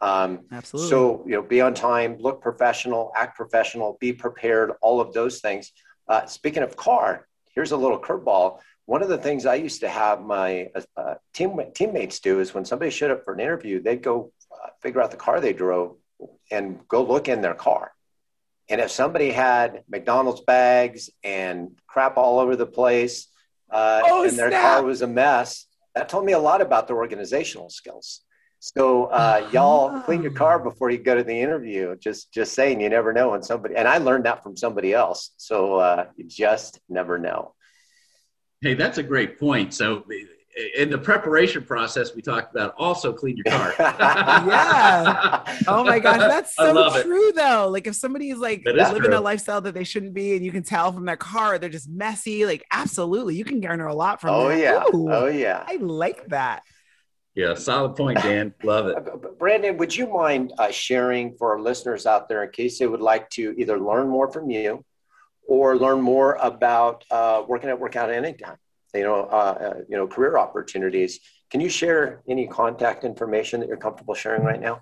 Um, 0.00 0.40
Absolutely. 0.52 0.90
So, 0.90 1.24
you 1.26 1.32
know, 1.32 1.42
be 1.42 1.60
on 1.60 1.74
time, 1.74 2.18
look 2.18 2.42
professional, 2.42 3.12
act 3.16 3.36
professional, 3.36 3.96
be 4.00 4.12
prepared, 4.12 4.72
all 4.82 5.00
of 5.00 5.12
those 5.12 5.40
things. 5.40 5.72
Uh, 6.08 6.26
speaking 6.26 6.62
of 6.62 6.76
car, 6.76 7.26
here's 7.54 7.72
a 7.72 7.76
little 7.76 7.98
curveball. 7.98 8.60
One 8.84 9.02
of 9.02 9.08
the 9.08 9.18
things 9.18 9.46
I 9.46 9.56
used 9.56 9.80
to 9.80 9.88
have 9.88 10.22
my 10.22 10.70
uh, 10.96 11.14
team, 11.34 11.58
teammates 11.74 12.20
do 12.20 12.40
is 12.40 12.54
when 12.54 12.64
somebody 12.64 12.90
showed 12.90 13.10
up 13.10 13.24
for 13.24 13.34
an 13.34 13.40
interview, 13.40 13.82
they'd 13.82 14.02
go 14.02 14.32
uh, 14.52 14.68
figure 14.80 15.02
out 15.02 15.10
the 15.10 15.16
car 15.16 15.40
they 15.40 15.52
drove 15.52 15.96
and 16.50 16.86
go 16.86 17.02
look 17.02 17.28
in 17.28 17.40
their 17.40 17.54
car. 17.54 17.92
And 18.68 18.80
if 18.80 18.90
somebody 18.90 19.30
had 19.30 19.84
McDonald's 19.88 20.40
bags 20.40 21.10
and 21.22 21.78
crap 21.86 22.16
all 22.16 22.38
over 22.38 22.56
the 22.56 22.66
place, 22.66 23.28
uh, 23.70 24.02
oh, 24.04 24.24
and 24.24 24.38
their 24.38 24.50
snap. 24.50 24.62
car 24.62 24.82
was 24.84 25.02
a 25.02 25.06
mess, 25.06 25.66
that 25.94 26.08
told 26.08 26.24
me 26.24 26.32
a 26.32 26.38
lot 26.38 26.60
about 26.60 26.86
their 26.86 26.96
organizational 26.96 27.70
skills. 27.70 28.20
So 28.74 29.04
uh, 29.04 29.48
y'all 29.52 30.00
clean 30.00 30.22
your 30.22 30.32
car 30.32 30.58
before 30.58 30.90
you 30.90 30.98
go 30.98 31.14
to 31.14 31.22
the 31.22 31.40
interview. 31.40 31.94
Just 31.98 32.32
just 32.32 32.52
saying, 32.52 32.80
you 32.80 32.88
never 32.88 33.12
know 33.12 33.30
when 33.30 33.42
somebody. 33.44 33.76
And 33.76 33.86
I 33.86 33.98
learned 33.98 34.24
that 34.24 34.42
from 34.42 34.56
somebody 34.56 34.92
else. 34.92 35.30
So 35.36 35.76
uh, 35.76 36.06
you 36.16 36.24
just 36.24 36.80
never 36.88 37.16
know. 37.16 37.54
Hey, 38.60 38.74
that's 38.74 38.98
a 38.98 39.04
great 39.04 39.38
point. 39.38 39.72
So 39.72 40.04
in 40.76 40.90
the 40.90 40.98
preparation 40.98 41.62
process, 41.62 42.16
we 42.16 42.22
talked 42.22 42.56
about 42.56 42.74
also 42.76 43.12
clean 43.12 43.36
your 43.36 43.44
car. 43.44 43.72
yeah. 43.78 45.58
Oh 45.68 45.84
my 45.84 46.00
gosh, 46.00 46.18
that's 46.18 46.56
so 46.56 47.02
true 47.02 47.28
it. 47.28 47.36
though. 47.36 47.68
Like 47.68 47.86
if 47.86 47.94
somebody 47.94 48.30
is 48.30 48.38
like 48.38 48.66
is 48.66 48.74
living 48.74 49.10
true. 49.10 49.18
a 49.18 49.20
lifestyle 49.20 49.60
that 49.60 49.74
they 49.74 49.84
shouldn't 49.84 50.12
be, 50.12 50.34
and 50.34 50.44
you 50.44 50.50
can 50.50 50.64
tell 50.64 50.90
from 50.90 51.04
their 51.04 51.16
car, 51.16 51.60
they're 51.60 51.70
just 51.70 51.88
messy. 51.88 52.44
Like 52.44 52.64
absolutely, 52.72 53.36
you 53.36 53.44
can 53.44 53.60
garner 53.60 53.86
a 53.86 53.94
lot 53.94 54.20
from. 54.20 54.30
Oh 54.30 54.48
that. 54.48 54.58
yeah. 54.58 54.82
Ooh, 54.92 55.08
oh 55.12 55.26
yeah. 55.26 55.62
I 55.68 55.76
like 55.76 56.26
that. 56.30 56.64
Yeah, 57.36 57.52
solid 57.52 57.96
point, 57.96 58.16
Dan. 58.22 58.54
Love 58.64 58.86
it. 58.86 59.38
Brandon, 59.38 59.76
would 59.76 59.94
you 59.94 60.06
mind 60.06 60.54
uh, 60.58 60.70
sharing 60.70 61.36
for 61.36 61.52
our 61.52 61.60
listeners 61.60 62.06
out 62.06 62.30
there 62.30 62.42
in 62.42 62.50
case 62.50 62.78
they 62.78 62.86
would 62.86 63.02
like 63.02 63.28
to 63.30 63.54
either 63.58 63.78
learn 63.78 64.08
more 64.08 64.32
from 64.32 64.48
you 64.48 64.82
or 65.46 65.76
learn 65.76 66.00
more 66.00 66.36
about 66.40 67.04
uh, 67.10 67.42
working 67.46 67.68
at 67.68 67.78
Workout 67.78 68.10
Anytime? 68.10 68.56
You 68.94 69.02
know, 69.02 69.28
uh, 69.30 69.34
uh, 69.60 69.74
you 69.86 69.98
know, 69.98 70.06
career 70.06 70.38
opportunities. 70.38 71.20
Can 71.50 71.60
you 71.60 71.68
share 71.68 72.22
any 72.26 72.46
contact 72.46 73.04
information 73.04 73.60
that 73.60 73.68
you're 73.68 73.76
comfortable 73.76 74.14
sharing 74.14 74.42
right 74.42 74.60
now? 74.60 74.80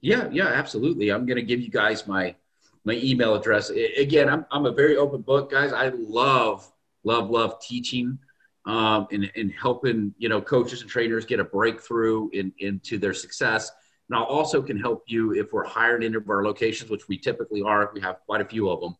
Yeah, 0.00 0.28
yeah, 0.30 0.46
absolutely. 0.46 1.10
I'm 1.10 1.26
going 1.26 1.36
to 1.38 1.42
give 1.42 1.60
you 1.60 1.70
guys 1.70 2.06
my 2.06 2.36
my 2.84 2.92
email 3.02 3.34
address. 3.34 3.70
Again, 3.70 4.28
I'm 4.28 4.46
I'm 4.52 4.66
a 4.66 4.72
very 4.72 4.96
open 4.96 5.22
book, 5.22 5.50
guys. 5.50 5.72
I 5.72 5.88
love 5.88 6.70
love 7.02 7.30
love 7.30 7.60
teaching 7.60 8.20
um, 8.66 9.06
and, 9.12 9.30
and 9.36 9.52
helping 9.52 10.12
you 10.18 10.28
know 10.28 10.42
coaches 10.42 10.82
and 10.82 10.90
trainers 10.90 11.24
get 11.24 11.40
a 11.40 11.44
breakthrough 11.44 12.28
in, 12.32 12.52
into 12.58 12.98
their 12.98 13.14
success. 13.14 13.70
And 14.08 14.18
I 14.18 14.22
also 14.22 14.62
can 14.62 14.78
help 14.78 15.02
you 15.06 15.32
if 15.32 15.52
we're 15.52 15.64
hiring 15.64 16.04
into 16.04 16.22
our 16.28 16.44
locations, 16.44 16.90
which 16.90 17.08
we 17.08 17.18
typically 17.18 17.62
are. 17.62 17.90
We 17.92 18.00
have 18.02 18.20
quite 18.26 18.40
a 18.40 18.44
few 18.44 18.70
of 18.70 18.80
them. 18.80 18.96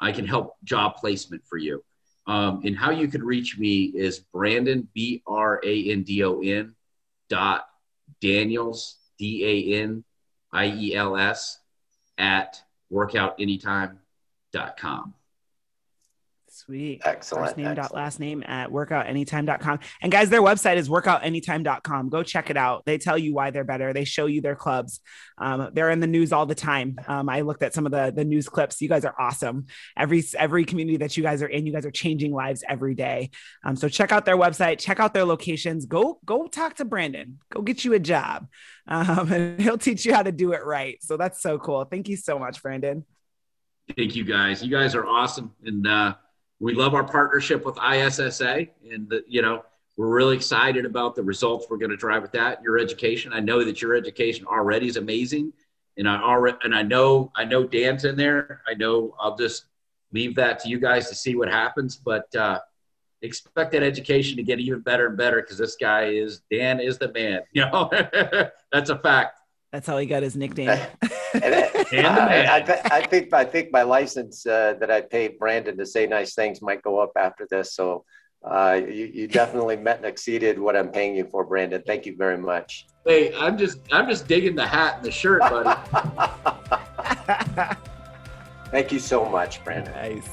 I 0.00 0.12
can 0.12 0.26
help 0.26 0.54
job 0.64 0.96
placement 0.96 1.42
for 1.46 1.58
you. 1.58 1.84
Um, 2.26 2.62
and 2.64 2.74
how 2.76 2.90
you 2.90 3.06
can 3.08 3.22
reach 3.22 3.58
me 3.58 3.84
is 3.84 4.18
Brandon 4.18 4.88
B 4.94 5.22
R 5.26 5.60
A 5.64 5.90
N 5.90 6.02
D 6.02 6.24
O 6.24 6.40
N 6.40 6.74
dot 7.28 7.66
Daniels 8.20 8.96
D 9.18 9.44
A 9.44 9.82
N 9.82 10.04
I 10.52 10.66
E 10.66 10.94
L 10.94 11.16
S 11.16 11.58
at 12.18 12.62
workoutanytime.com. 12.92 15.14
Sweet. 16.66 17.02
Excellent. 17.04 17.46
First 17.46 17.56
name 17.56 17.66
excellent. 17.68 17.90
dot 17.90 17.94
last 17.94 18.18
name 18.18 18.42
at 18.44 18.70
workoutanytime.com. 18.70 19.78
And 20.02 20.10
guys, 20.10 20.30
their 20.30 20.42
website 20.42 20.76
is 20.76 20.88
workoutanytime.com. 20.88 22.08
Go 22.08 22.24
check 22.24 22.50
it 22.50 22.56
out. 22.56 22.84
They 22.84 22.98
tell 22.98 23.16
you 23.16 23.32
why 23.32 23.52
they're 23.52 23.62
better. 23.62 23.92
They 23.92 24.04
show 24.04 24.26
you 24.26 24.40
their 24.40 24.56
clubs. 24.56 25.00
Um, 25.38 25.70
they're 25.74 25.90
in 25.90 26.00
the 26.00 26.08
news 26.08 26.32
all 26.32 26.44
the 26.44 26.56
time. 26.56 26.98
Um, 27.06 27.28
I 27.28 27.42
looked 27.42 27.62
at 27.62 27.72
some 27.72 27.86
of 27.86 27.92
the, 27.92 28.12
the 28.12 28.24
news 28.24 28.48
clips. 28.48 28.82
You 28.82 28.88
guys 28.88 29.04
are 29.04 29.14
awesome. 29.16 29.66
Every, 29.96 30.24
every 30.36 30.64
community 30.64 30.96
that 30.98 31.16
you 31.16 31.22
guys 31.22 31.40
are 31.40 31.46
in, 31.46 31.66
you 31.66 31.72
guys 31.72 31.86
are 31.86 31.92
changing 31.92 32.32
lives 32.32 32.64
every 32.68 32.96
day. 32.96 33.30
Um, 33.64 33.76
so 33.76 33.88
check 33.88 34.10
out 34.10 34.24
their 34.24 34.36
website, 34.36 34.80
check 34.80 34.98
out 34.98 35.14
their 35.14 35.24
locations, 35.24 35.86
go, 35.86 36.18
go 36.24 36.48
talk 36.48 36.74
to 36.76 36.84
Brandon, 36.84 37.38
go 37.52 37.62
get 37.62 37.84
you 37.84 37.92
a 37.92 38.00
job. 38.00 38.48
Um, 38.88 39.30
and 39.32 39.60
he'll 39.60 39.78
teach 39.78 40.04
you 40.04 40.12
how 40.12 40.24
to 40.24 40.32
do 40.32 40.52
it 40.52 40.64
right. 40.64 40.98
So 41.00 41.16
that's 41.16 41.40
so 41.40 41.60
cool. 41.60 41.84
Thank 41.84 42.08
you 42.08 42.16
so 42.16 42.40
much, 42.40 42.60
Brandon. 42.60 43.04
Thank 43.96 44.16
you 44.16 44.24
guys. 44.24 44.64
You 44.64 44.70
guys 44.70 44.96
are 44.96 45.06
awesome. 45.06 45.52
And, 45.64 45.86
uh, 45.86 46.14
we 46.60 46.74
love 46.74 46.94
our 46.94 47.04
partnership 47.04 47.64
with 47.64 47.76
ISSA, 47.78 48.66
and 48.90 49.08
the, 49.08 49.22
you 49.28 49.42
know 49.42 49.64
we're 49.96 50.14
really 50.14 50.36
excited 50.36 50.84
about 50.84 51.14
the 51.14 51.22
results 51.22 51.66
we're 51.70 51.78
going 51.78 51.90
to 51.90 51.96
drive 51.96 52.20
with 52.20 52.32
that. 52.32 52.62
Your 52.62 52.78
education, 52.78 53.32
I 53.32 53.40
know 53.40 53.64
that 53.64 53.80
your 53.80 53.94
education 53.94 54.44
already 54.46 54.88
is 54.88 54.98
amazing, 54.98 55.52
and 55.96 56.08
I 56.08 56.20
already 56.20 56.58
and 56.62 56.74
I 56.74 56.82
know 56.82 57.32
I 57.34 57.44
know 57.44 57.66
Dan's 57.66 58.04
in 58.04 58.16
there. 58.16 58.62
I 58.66 58.74
know 58.74 59.14
I'll 59.18 59.36
just 59.36 59.66
leave 60.12 60.34
that 60.36 60.60
to 60.60 60.68
you 60.68 60.78
guys 60.78 61.08
to 61.08 61.14
see 61.14 61.34
what 61.34 61.48
happens, 61.48 61.96
but 61.96 62.34
uh, 62.34 62.60
expect 63.22 63.72
that 63.72 63.82
education 63.82 64.36
to 64.36 64.42
get 64.42 64.60
even 64.60 64.80
better 64.80 65.06
and 65.06 65.16
better 65.16 65.40
because 65.40 65.58
this 65.58 65.76
guy 65.76 66.04
is 66.04 66.42
Dan 66.50 66.80
is 66.80 66.98
the 66.98 67.12
man. 67.12 67.40
You 67.52 67.66
know, 67.66 67.90
that's 68.72 68.90
a 68.90 68.98
fact. 68.98 69.40
That's 69.76 69.86
how 69.86 69.98
he 69.98 70.06
got 70.06 70.22
his 70.22 70.36
nickname. 70.36 70.70
I, 71.34 71.74
I, 71.92 72.80
I, 72.90 73.06
think 73.06 73.30
I 73.34 73.44
think 73.44 73.70
my 73.70 73.82
license 73.82 74.46
uh, 74.46 74.72
that 74.80 74.90
I 74.90 75.02
paid 75.02 75.38
Brandon 75.38 75.76
to 75.76 75.84
say 75.84 76.06
nice 76.06 76.34
things 76.34 76.62
might 76.62 76.80
go 76.80 76.98
up 76.98 77.12
after 77.14 77.46
this. 77.50 77.74
So 77.74 78.06
uh, 78.42 78.80
you, 78.82 79.10
you 79.12 79.28
definitely 79.28 79.76
met 79.76 79.98
and 79.98 80.06
exceeded 80.06 80.58
what 80.58 80.76
I'm 80.76 80.88
paying 80.88 81.14
you 81.14 81.26
for, 81.26 81.44
Brandon. 81.44 81.82
Thank 81.86 82.06
you 82.06 82.16
very 82.16 82.38
much. 82.38 82.86
Hey, 83.04 83.34
I'm 83.34 83.58
just 83.58 83.80
I'm 83.92 84.08
just 84.08 84.26
digging 84.26 84.54
the 84.54 84.66
hat 84.66 84.94
and 84.96 85.04
the 85.04 85.10
shirt, 85.10 85.42
buddy. 85.42 85.78
Thank 88.70 88.92
you 88.92 88.98
so 88.98 89.26
much, 89.26 89.62
Brandon. 89.62 89.92
Nice. 89.92 90.30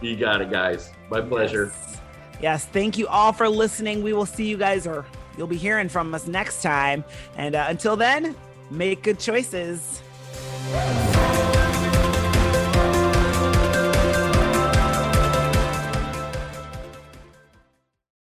You 0.00 0.16
got 0.16 0.40
it, 0.40 0.50
guys. 0.50 0.90
My 1.10 1.20
pleasure. 1.20 1.70
Yes. 1.70 2.00
yes. 2.40 2.64
Thank 2.64 2.96
you 2.96 3.08
all 3.08 3.34
for 3.34 3.46
listening. 3.46 4.02
We 4.02 4.14
will 4.14 4.24
see 4.24 4.48
you 4.48 4.56
guys, 4.56 4.86
or 4.86 5.04
you'll 5.36 5.48
be 5.48 5.58
hearing 5.58 5.90
from 5.90 6.14
us 6.14 6.26
next 6.26 6.62
time. 6.62 7.04
And 7.36 7.54
uh, 7.54 7.66
until 7.68 7.94
then, 7.94 8.34
make 8.70 9.02
good 9.02 9.18
choices. 9.18 10.02